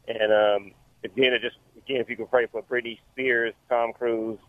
[0.07, 0.72] And um,
[1.03, 4.39] again, it just again, if you could pray for Britney Spears, Tom Cruise,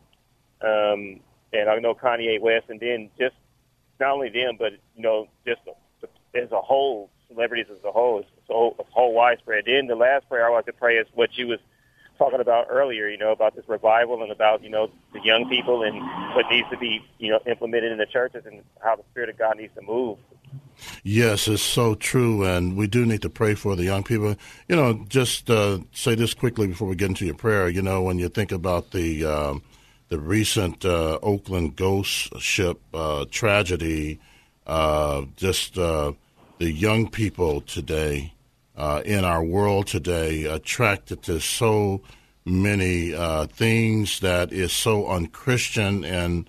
[0.63, 1.21] um,
[1.53, 3.35] and I know Kanye West, and then just
[4.01, 5.61] not only them, but you know, just
[6.35, 9.65] as a whole, celebrities as a whole, so it's whole widespread.
[9.67, 11.61] Then the last prayer I want to pray is what you was
[12.19, 15.83] talking about earlier, you know, about this revival and about you know the young people
[15.83, 15.97] and
[16.35, 19.39] what needs to be you know implemented in the churches and how the Spirit of
[19.39, 20.19] God needs to move.
[21.03, 24.35] Yes, it's so true, and we do need to pray for the young people.
[24.69, 27.69] You know, just uh, say this quickly before we get into your prayer.
[27.69, 29.63] You know, when you think about the um,
[30.09, 34.21] the recent uh, Oakland ghost ship uh, tragedy,
[34.67, 36.13] uh, just uh,
[36.59, 38.33] the young people today
[38.77, 42.01] uh, in our world today attracted to so
[42.45, 46.49] many uh, things that is so unchristian and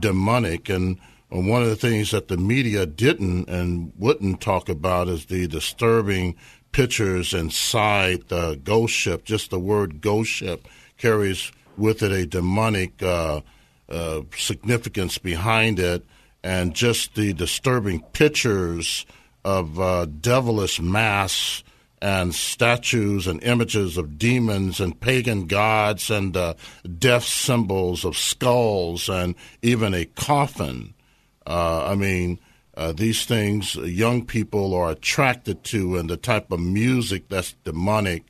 [0.00, 0.68] demonic.
[0.68, 5.46] And one of the things that the media didn't and wouldn't talk about is the
[5.46, 6.34] disturbing
[6.72, 9.24] pictures inside the ghost ship.
[9.24, 13.40] Just the word ghost ship carries with it a demonic uh,
[13.88, 16.04] uh, significance behind it,
[16.42, 19.06] and just the disturbing pictures
[19.44, 21.64] of uh, devilish masks
[22.00, 26.54] and statues and images of demons and pagan gods and uh,
[26.98, 30.94] death symbols of skulls and even a coffin.
[31.46, 32.38] Uh, I mean,
[32.76, 38.24] uh, these things young people are attracted to, and the type of music that's demonic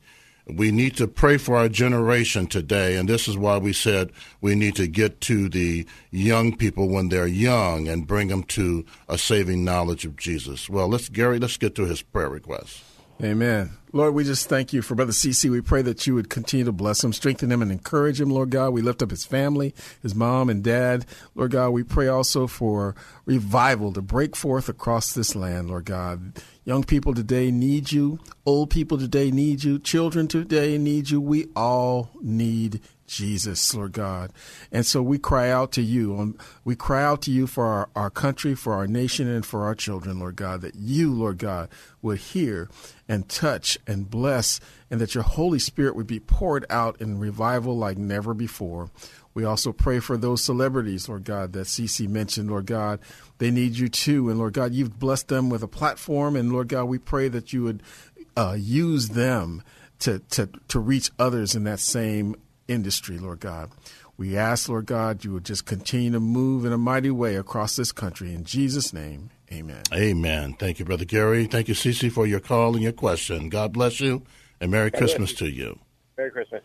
[0.55, 4.55] we need to pray for our generation today, and this is why we said we
[4.55, 9.17] need to get to the young people when they're young and bring them to a
[9.17, 10.69] saving knowledge of Jesus.
[10.69, 12.83] Well, let's Gary, let's get to his prayer request.
[13.21, 13.71] Amen.
[13.91, 15.49] Lord, we just thank you for Brother CC.
[15.49, 18.49] We pray that you would continue to bless him, strengthen him, and encourage him, Lord
[18.49, 18.69] God.
[18.69, 21.05] We lift up his family, his mom and dad.
[21.35, 22.95] Lord God, we pray also for
[23.25, 26.41] revival to break forth across this land, Lord God.
[26.69, 28.19] Young people today need you.
[28.45, 29.79] Old people today need you.
[29.79, 31.19] Children today need you.
[31.19, 34.31] We all need Jesus, Lord God.
[34.71, 36.15] And so we cry out to you.
[36.15, 39.63] Um, we cry out to you for our, our country, for our nation, and for
[39.63, 41.69] our children, Lord God, that you, Lord God,
[42.03, 42.69] would hear
[43.07, 44.59] and touch and bless,
[44.91, 48.91] and that your Holy Spirit would be poured out in revival like never before.
[49.33, 52.99] We also pray for those celebrities, Lord God, that CC mentioned, Lord God.
[53.39, 54.29] They need you too.
[54.29, 56.35] And Lord God, you've blessed them with a platform.
[56.35, 57.81] And Lord God, we pray that you would
[58.37, 59.63] uh, use them
[59.99, 62.35] to, to, to reach others in that same
[62.67, 63.71] industry, Lord God.
[64.17, 67.77] We ask, Lord God, you would just continue to move in a mighty way across
[67.77, 68.33] this country.
[68.33, 69.83] In Jesus' name, amen.
[69.93, 70.55] Amen.
[70.59, 71.45] Thank you, Brother Gary.
[71.45, 73.47] Thank you, Cece, for your call and your question.
[73.47, 74.23] God bless you,
[74.59, 75.79] and Merry Christmas to you.
[76.17, 76.61] Merry Christmas.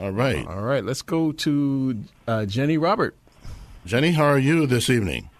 [0.00, 0.44] All right.
[0.44, 0.84] All right.
[0.84, 3.14] Let's go to uh, Jenny Robert.
[3.86, 5.30] Jenny, how are you this evening?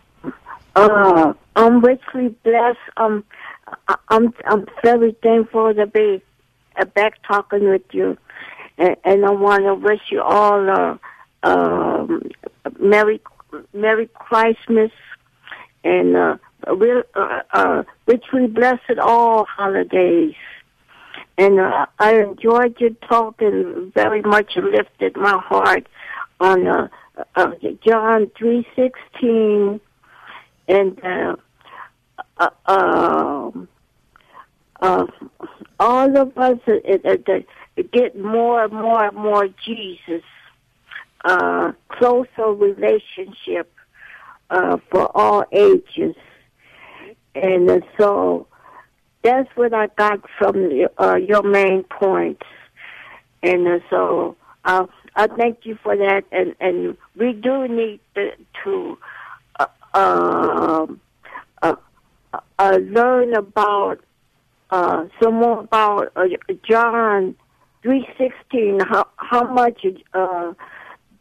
[0.76, 2.78] Uh, I'm richly blessed.
[2.96, 3.24] Um,
[4.08, 6.22] I'm I'm very thankful to be
[6.76, 8.16] uh, back talking with you
[8.80, 10.98] and, and I want to wish you all a,
[11.42, 12.06] uh,
[12.78, 13.20] Merry
[13.72, 14.90] Merry Christmas
[15.84, 16.36] and uh,
[16.74, 20.34] real, uh, uh, richly blessed all holidays.
[21.38, 25.86] And uh, I enjoyed your talk and very much lifted my heart
[26.38, 26.88] on uh,
[27.34, 27.50] uh,
[27.86, 29.80] John three sixteen
[30.70, 31.36] and uh,
[32.38, 33.50] uh, uh,
[34.80, 35.06] uh,
[35.78, 37.16] all of us uh, uh,
[37.92, 40.22] get more and more and more Jesus,
[41.24, 43.72] uh, closer relationship
[44.50, 46.16] uh, for all ages.
[47.34, 48.46] And uh, so
[49.22, 50.54] that's what I got from
[50.98, 52.46] uh, your main points.
[53.42, 56.24] And uh, so uh, I thank you for that.
[56.32, 58.30] And, and we do need to,
[58.64, 58.98] to
[59.94, 60.86] uh,
[61.62, 61.74] uh,
[62.58, 64.00] uh, learn about
[64.70, 66.24] uh, some more about uh,
[66.68, 67.34] John
[67.82, 68.80] three sixteen.
[68.80, 69.84] How how much
[70.14, 70.52] uh,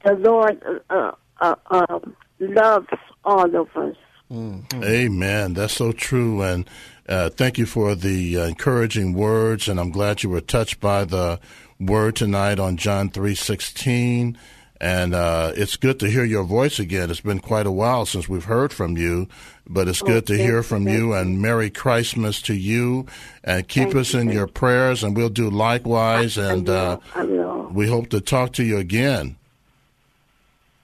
[0.06, 1.12] the Lord uh,
[1.42, 2.00] uh, uh,
[2.40, 2.88] loves
[3.24, 3.96] all of us.
[4.32, 4.84] Mm-hmm.
[4.84, 5.54] Amen.
[5.54, 6.42] That's so true.
[6.42, 6.70] And
[7.10, 11.06] Uh, thank you for the uh, encouraging words, and I'm glad you were touched by
[11.06, 11.40] the
[11.80, 14.38] word tonight on John three sixteen.
[14.82, 17.10] And uh, it's good to hear your voice again.
[17.10, 19.28] It's been quite a while since we've heard from you,
[19.68, 21.14] but it's good to hear from you.
[21.14, 23.06] And Merry Christmas to you.
[23.44, 26.38] And keep us in your prayers, and we'll do likewise.
[26.38, 27.00] And uh,
[27.72, 29.36] we hope to talk to you again.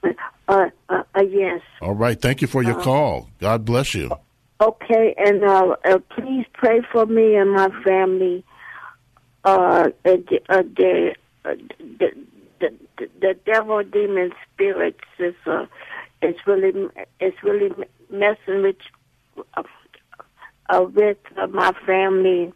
[0.03, 0.09] Uh,
[0.89, 1.61] uh, uh, yes.
[1.81, 2.21] All right.
[2.21, 3.29] Thank you for your call.
[3.39, 4.11] God bless you.
[4.61, 8.43] Okay, and uh, uh, please pray for me and my family.
[9.43, 10.15] Uh, uh,
[10.49, 10.63] uh,
[12.97, 15.65] the, devil demon spirits is uh,
[16.21, 16.87] it's really
[17.19, 17.71] it's really
[18.09, 18.75] messing with
[19.55, 19.63] uh,
[20.69, 22.53] uh, with uh, my family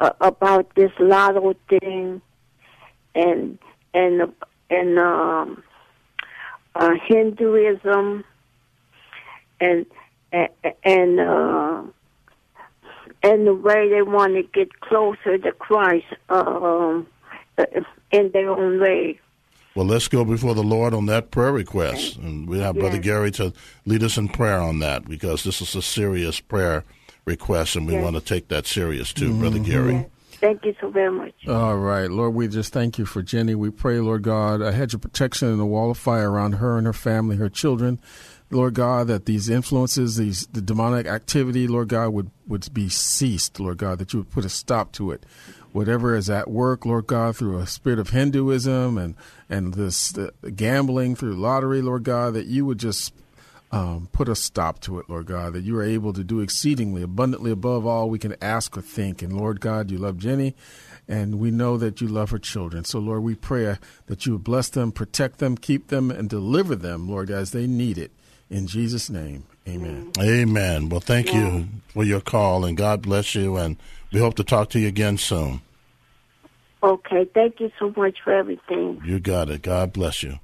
[0.00, 2.20] uh, about this lotto thing
[3.14, 3.58] and
[3.92, 4.32] and
[4.70, 5.62] and um,
[6.74, 8.24] uh, Hinduism
[9.60, 9.86] and
[10.32, 10.48] and
[10.84, 11.82] and, uh,
[13.22, 17.06] and the way they want to get closer to Christ um,
[18.10, 19.20] in their own way.
[19.74, 22.16] Well, let's go before the Lord on that prayer request.
[22.16, 23.04] And we have Brother Yes.
[23.04, 23.52] Gary to
[23.86, 26.84] lead us in prayer on that because this is a serious prayer
[27.24, 28.04] request and we Yes.
[28.04, 29.70] want to take that serious too, Brother mm-hmm.
[29.70, 30.06] Gary.
[30.40, 31.32] Thank you so very much.
[31.48, 33.54] All right, Lord, we just thank you for Jenny.
[33.54, 36.76] We pray, Lord God, a hedge of protection and a wall of fire around her
[36.76, 37.98] and her family, her children.
[38.50, 43.58] Lord God, that these influences, these the demonic activity, Lord God, would, would be ceased,
[43.58, 45.24] Lord God, that you would put a stop to it.
[45.74, 49.16] Whatever is at work, Lord God, through a spirit of Hinduism and
[49.50, 53.12] and this the gambling through lottery, Lord God, that you would just
[53.72, 57.02] um, put a stop to it, Lord God, that you are able to do exceedingly
[57.02, 59.20] abundantly above all we can ask or think.
[59.20, 60.54] And Lord God, you love Jenny,
[61.08, 62.84] and we know that you love her children.
[62.84, 66.76] So, Lord, we pray that you would bless them, protect them, keep them, and deliver
[66.76, 68.12] them, Lord, as they need it.
[68.48, 70.12] In Jesus' name, amen.
[70.20, 70.88] Amen.
[70.88, 73.56] Well, thank you for your call and God bless you.
[73.56, 73.76] And
[74.14, 75.60] we hope to talk to you again soon.
[76.82, 79.02] Okay, thank you so much for everything.
[79.04, 79.62] You got it.
[79.62, 80.38] God bless you.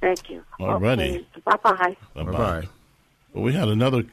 [0.00, 0.42] Thank you.
[0.58, 1.26] All righty.
[1.44, 1.96] Bye bye.
[2.14, 2.68] Bye Bye bye.
[3.32, 4.04] Well, we had another.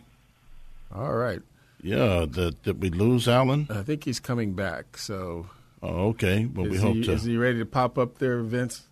[0.93, 1.39] All right.
[1.81, 3.67] Yeah, did, did we lose Alan?
[3.69, 4.97] I think he's coming back.
[4.97, 5.47] So,
[5.81, 6.45] Oh, okay.
[6.45, 7.13] Well, we hope he, to.
[7.13, 8.88] is he ready to pop up there, Vince?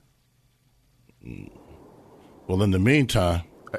[1.26, 1.50] Mm.
[2.48, 3.78] Well, in the meantime, uh,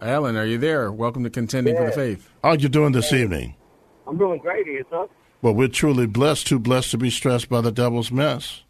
[0.00, 0.90] Alan, are you there?
[0.90, 2.30] Welcome to Contending for the Faith.
[2.42, 3.54] how are you doing this evening?
[4.06, 4.66] I'm doing great.
[4.66, 5.10] Yourself?
[5.44, 8.62] Well, we're truly blessed, too blessed to be stressed by the devil's mess.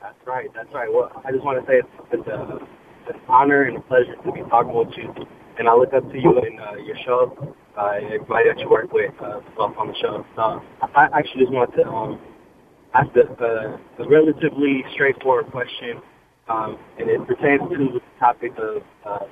[0.00, 0.52] That's right.
[0.52, 0.92] That's right.
[0.92, 2.58] Well, I just want to say it's, it's, a,
[3.06, 5.14] it's an honor and a pleasure to be talking with you.
[5.60, 8.92] And I look up to you and uh, your show, uh, everybody that you work
[8.92, 10.26] with uh, stuff on the show.
[10.34, 12.20] So I actually just want to um,
[12.94, 16.02] ask a, a, a relatively straightforward question,
[16.48, 19.26] um, and it pertains to the topic of uh,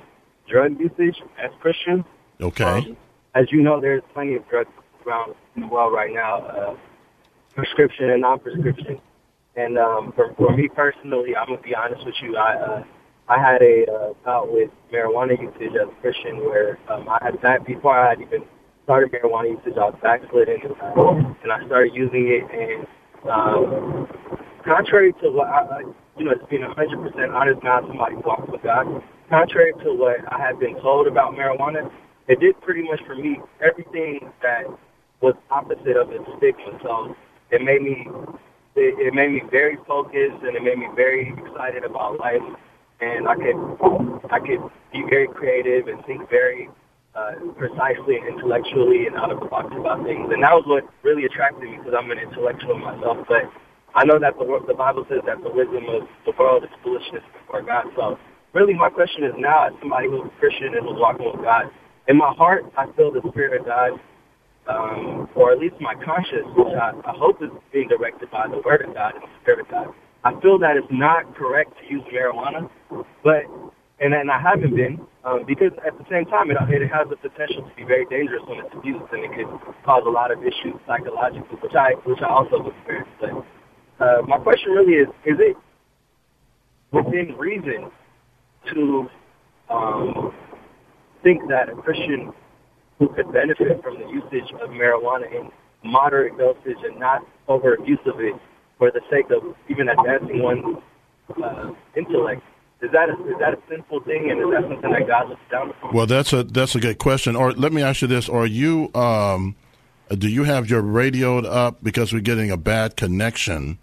[0.47, 2.05] drug usage as Christians.
[2.39, 2.63] Okay.
[2.63, 2.97] Um,
[3.35, 4.71] as you know, there's plenty of drugs
[5.05, 6.75] around the world right now, uh,
[7.55, 8.99] prescription and non-prescription.
[9.55, 12.37] And um, for, for me personally, I'm gonna be honest with you.
[12.37, 12.83] I uh,
[13.27, 17.41] I had a uh, bout with marijuana usage as a Christian, where um, I had
[17.43, 18.43] that before I had even
[18.83, 19.77] started marijuana usage.
[19.77, 22.43] I was backslidden, and, uh, and I started using it.
[22.51, 22.87] And
[23.29, 24.07] um,
[24.63, 25.81] contrary to what I,
[26.17, 29.01] you know, it's being 100% honest now, somebody walks with God.
[29.29, 31.89] Contrary to what I had been told about marijuana,
[32.27, 34.65] it did pretty much for me everything that
[35.21, 36.79] was opposite of its stigma.
[36.83, 37.15] So
[37.51, 38.07] it made me
[38.75, 42.41] it, it made me very focused and it made me very excited about life
[43.01, 43.57] and I could
[44.31, 44.61] I could
[44.93, 46.69] be very creative and think very
[47.15, 50.29] uh, precisely and intellectually and out of the box about things.
[50.31, 53.25] And that was what really attracted me because I'm an intellectual myself.
[53.27, 53.51] But
[53.95, 57.23] I know that the the Bible says that the wisdom of the world is foolishness
[57.33, 57.85] before God.
[57.95, 58.17] So
[58.53, 61.67] really, my question is now, as somebody who's a Christian and who's walking with God,
[62.07, 63.99] in my heart, I feel the Spirit of God
[64.67, 68.61] um, or at least my conscience, which I, I hope is being directed by the
[68.65, 69.87] Word of God and the Spirit of God.
[70.23, 72.69] I feel that it's not correct to use marijuana,
[73.23, 73.43] but
[73.99, 77.17] and and I haven't been um, because at the same time it, it has the
[77.17, 79.49] potential to be very dangerous when it's abused and it could
[79.83, 83.11] cause a lot of issues psychologically, which I which I also experienced.
[83.19, 83.31] But
[83.99, 85.57] uh, my question really is: Is it
[86.91, 87.89] within reason
[88.73, 89.09] to
[89.69, 90.33] um,
[91.23, 92.33] think that a Christian
[93.01, 95.51] who could benefit from the usage of marijuana in
[95.83, 98.35] moderate dosage and not over abuse of it
[98.77, 100.77] for the sake of even advancing one's
[101.43, 102.43] uh, intellect.
[102.83, 105.41] Is that a, is that a sinful thing, and is that something that God looks
[105.49, 105.95] down upon?
[105.95, 107.35] Well, that's a that's a good question.
[107.35, 109.55] Or let me ask you this: Are you um,
[110.09, 113.79] do you have your radioed up because we're getting a bad connection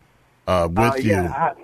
[0.47, 1.17] uh, with uh, you?
[1.17, 1.55] I,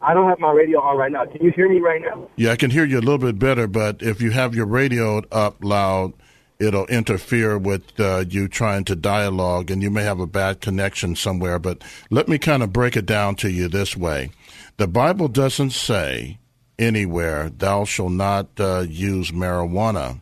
[0.00, 1.24] I don't have my radio on right now.
[1.26, 2.28] Can you hear me right now?
[2.36, 5.22] Yeah, I can hear you a little bit better, but if you have your radio
[5.32, 6.12] up loud,
[6.58, 11.16] it'll interfere with uh, you trying to dialogue, and you may have a bad connection
[11.16, 11.58] somewhere.
[11.58, 14.30] But let me kind of break it down to you this way:
[14.76, 16.38] the Bible doesn't say
[16.78, 20.20] anywhere, "Thou shalt not uh, use marijuana."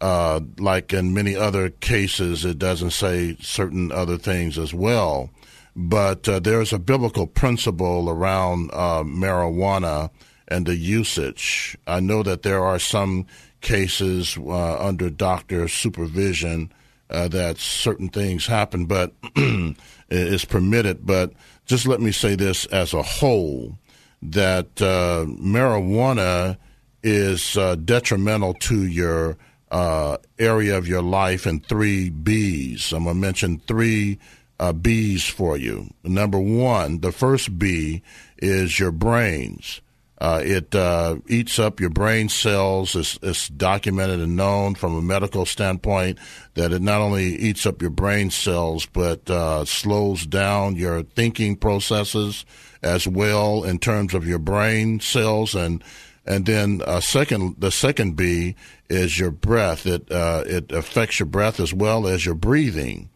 [0.00, 5.28] Uh, like in many other cases, it doesn't say certain other things as well.
[5.76, 10.10] But uh, there's a biblical principle around uh, marijuana
[10.48, 11.76] and the usage.
[11.86, 13.26] I know that there are some
[13.60, 16.72] cases uh, under doctor supervision
[17.10, 19.12] uh, that certain things happen, but
[20.10, 21.04] is permitted.
[21.04, 21.32] But
[21.66, 23.78] just let me say this as a whole
[24.22, 26.58] that uh, marijuana
[27.02, 29.36] is uh, detrimental to your
[29.70, 32.92] uh, area of your life in three B's.
[32.92, 34.18] I'm going to mention three
[34.58, 35.90] uh, B's for you.
[36.04, 38.02] Number one, the first B
[38.38, 39.80] is your brains.
[40.20, 42.94] Uh, it uh, eats up your brain cells.
[42.94, 46.18] It's, it's, documented and known from a medical standpoint
[46.54, 51.56] that it not only eats up your brain cells, but uh, slows down your thinking
[51.56, 52.44] processes
[52.82, 55.54] as well in terms of your brain cells.
[55.54, 55.82] And
[56.26, 58.56] and then uh, second, the second B
[58.90, 59.86] is your breath.
[59.86, 63.08] It uh, it affects your breath as well as your breathing.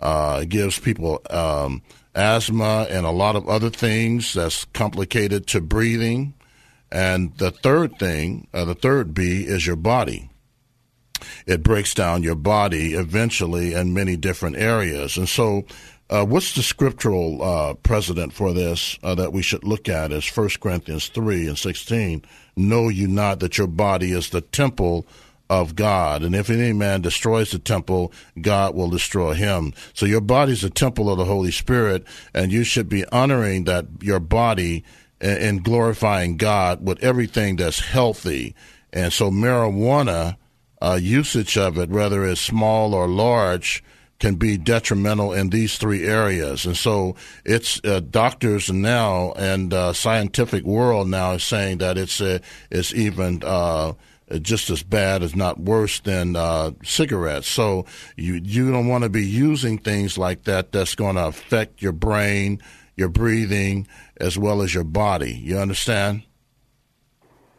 [0.00, 1.82] Uh, it gives people um,
[2.14, 6.34] asthma and a lot of other things that's complicated to breathing.
[6.90, 10.30] And the third thing, uh, the third B, is your body.
[11.46, 15.16] It breaks down your body eventually in many different areas.
[15.16, 15.64] And so,
[16.10, 20.26] uh, what's the scriptural uh, precedent for this uh, that we should look at is
[20.28, 22.24] 1 Corinthians 3 and 16.
[22.56, 25.06] Know you not that your body is the temple
[25.50, 26.22] of God.
[26.22, 29.72] And if any man destroys the temple, God will destroy him.
[29.94, 33.64] So your body is the temple of the Holy Spirit, and you should be honoring
[33.64, 34.84] that your body
[35.20, 38.54] and glorifying God with everything that's healthy.
[38.92, 40.36] And so marijuana
[40.80, 43.82] uh, usage of it, whether it's small or large,
[44.18, 46.66] can be detrimental in these three areas.
[46.66, 47.14] And so
[47.44, 52.38] it's uh, doctors now and uh, scientific world now is saying that it's uh,
[52.70, 53.92] it's even uh,
[54.42, 57.48] just as bad, as not worse than uh, cigarettes.
[57.48, 60.72] So you you don't want to be using things like that.
[60.72, 62.60] That's going to affect your brain,
[62.98, 63.86] your breathing,
[64.16, 65.32] as well as your body.
[65.32, 66.24] You understand?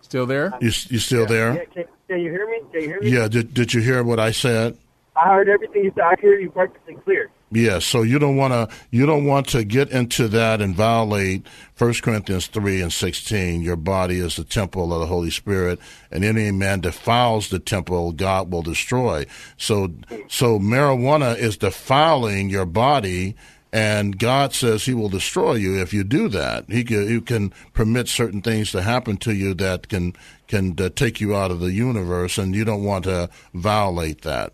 [0.02, 0.54] Still there?
[0.60, 1.54] You you still yeah, there?
[1.54, 2.62] Yeah, can, can, you hear me?
[2.72, 3.10] Can you hear me?
[3.10, 3.28] Yeah.
[3.28, 4.78] Did Did you hear what I said?
[5.16, 6.04] I heard everything you said.
[6.04, 7.30] I hear you perfectly clear.
[7.52, 11.48] Yeah, so you don't want to you don't want to get into that and violate
[11.78, 13.62] 1 Corinthians 3 and 16.
[13.62, 15.80] Your body is the temple of the Holy Spirit,
[16.12, 19.26] and any man defiles the temple, God will destroy.
[19.58, 19.92] So
[20.28, 23.36] so marijuana is defiling your body
[23.72, 26.66] and God says He will destroy you if you do that.
[26.70, 30.16] He can, he can permit certain things to happen to you that can
[30.48, 34.52] can uh, take you out of the universe, and you don't want to violate that.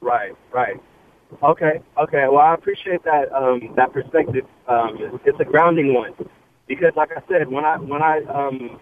[0.00, 0.80] Right, right.
[1.42, 2.24] Okay, okay.
[2.28, 4.44] Well, I appreciate that um, that perspective.
[4.66, 6.14] Um, it's, a grounding one
[6.66, 8.80] because, like I said, when I when I um,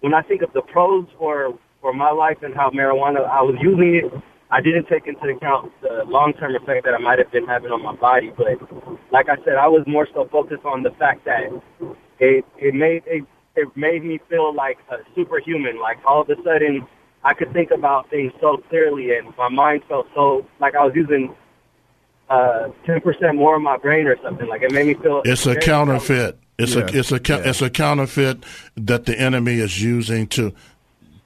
[0.00, 3.56] when I think of the pros for for my life and how marijuana, I was
[3.60, 7.46] using it I didn't take into account the long-term effect that I might have been
[7.46, 8.46] having on my body, but
[9.12, 11.42] like I said, I was more so focused on the fact that
[12.18, 13.24] it it made it,
[13.56, 15.78] it made me feel like a superhuman.
[15.80, 16.86] Like all of a sudden,
[17.24, 20.94] I could think about things so clearly, and my mind felt so like I was
[20.94, 21.34] using
[22.30, 24.48] uh, ten percent more of my brain or something.
[24.48, 25.22] Like it made me feel.
[25.26, 26.38] It's a counterfeit.
[26.58, 26.82] It's yeah.
[26.82, 27.42] a it's a yeah.
[27.44, 28.44] it's a counterfeit
[28.76, 30.54] that the enemy is using to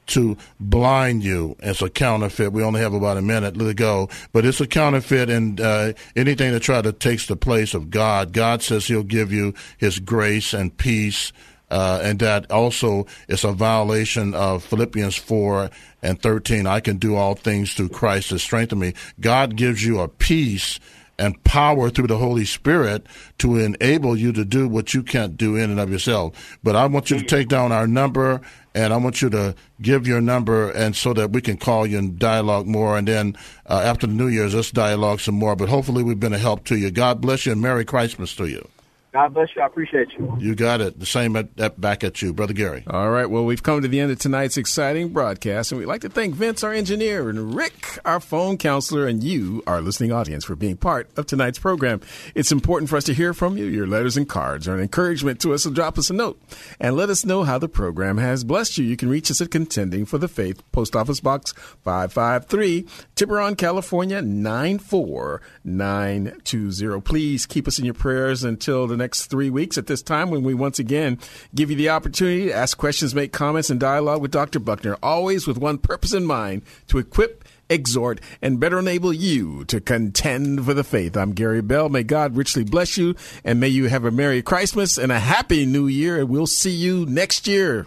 [0.09, 2.53] to blind you It's a counterfeit.
[2.53, 6.53] We only have about a minute to go, but it's a counterfeit, and uh, anything
[6.53, 8.33] that try to takes the place of God.
[8.33, 11.33] God says He'll give you His grace and peace.
[11.71, 15.71] Uh, and that also is a violation of Philippians 4
[16.03, 16.67] and 13.
[16.67, 18.93] I can do all things through Christ that strengthen me.
[19.21, 20.79] God gives you a peace
[21.19, 23.07] and power through the Holy Spirit
[23.39, 26.59] to enable you to do what you can't do in and of yourself.
[26.63, 28.41] But I want you to take down our number
[28.75, 31.99] and I want you to give your number and so that we can call you
[31.99, 32.97] and dialogue more.
[32.97, 35.57] And then uh, after the New Year's, let's dialogue some more.
[35.57, 36.91] But hopefully, we've been a help to you.
[36.91, 38.67] God bless you and Merry Christmas to you.
[39.13, 39.61] God bless you.
[39.61, 40.35] I appreciate you.
[40.39, 40.99] You got it.
[40.99, 42.83] The same at, at, back at you, Brother Gary.
[42.87, 43.27] All right.
[43.27, 46.35] Well, we've come to the end of tonight's exciting broadcast, and we'd like to thank
[46.35, 50.79] Vince, our engineer, and Rick, our phone counselor, and you, our listening audience, for being
[50.79, 52.01] part of tonight's program.
[52.35, 53.67] It's important for us to hear from you.
[53.67, 56.41] Your letters and cards are an encouragement to us, so drop us a note
[56.81, 58.87] and let us know how the program has blessed you.
[58.87, 61.53] You can reach us at Contending for the Faith, Post Office Box
[61.83, 67.01] 553, Tiburon, California 94920.
[67.03, 70.43] Please keep us in your prayers until the next three weeks at this time when
[70.43, 71.19] we once again
[71.55, 74.59] give you the opportunity to ask questions, make comments, and dialogue with Dr.
[74.59, 79.81] Buckner, always with one purpose in mind to equip exhort, and better enable you to
[79.81, 81.17] contend for the faith.
[81.17, 81.89] I'm Gary Bell.
[81.89, 85.65] May God richly bless you, and may you have a Merry Christmas and a Happy
[85.65, 87.87] New Year, and we'll see you next year.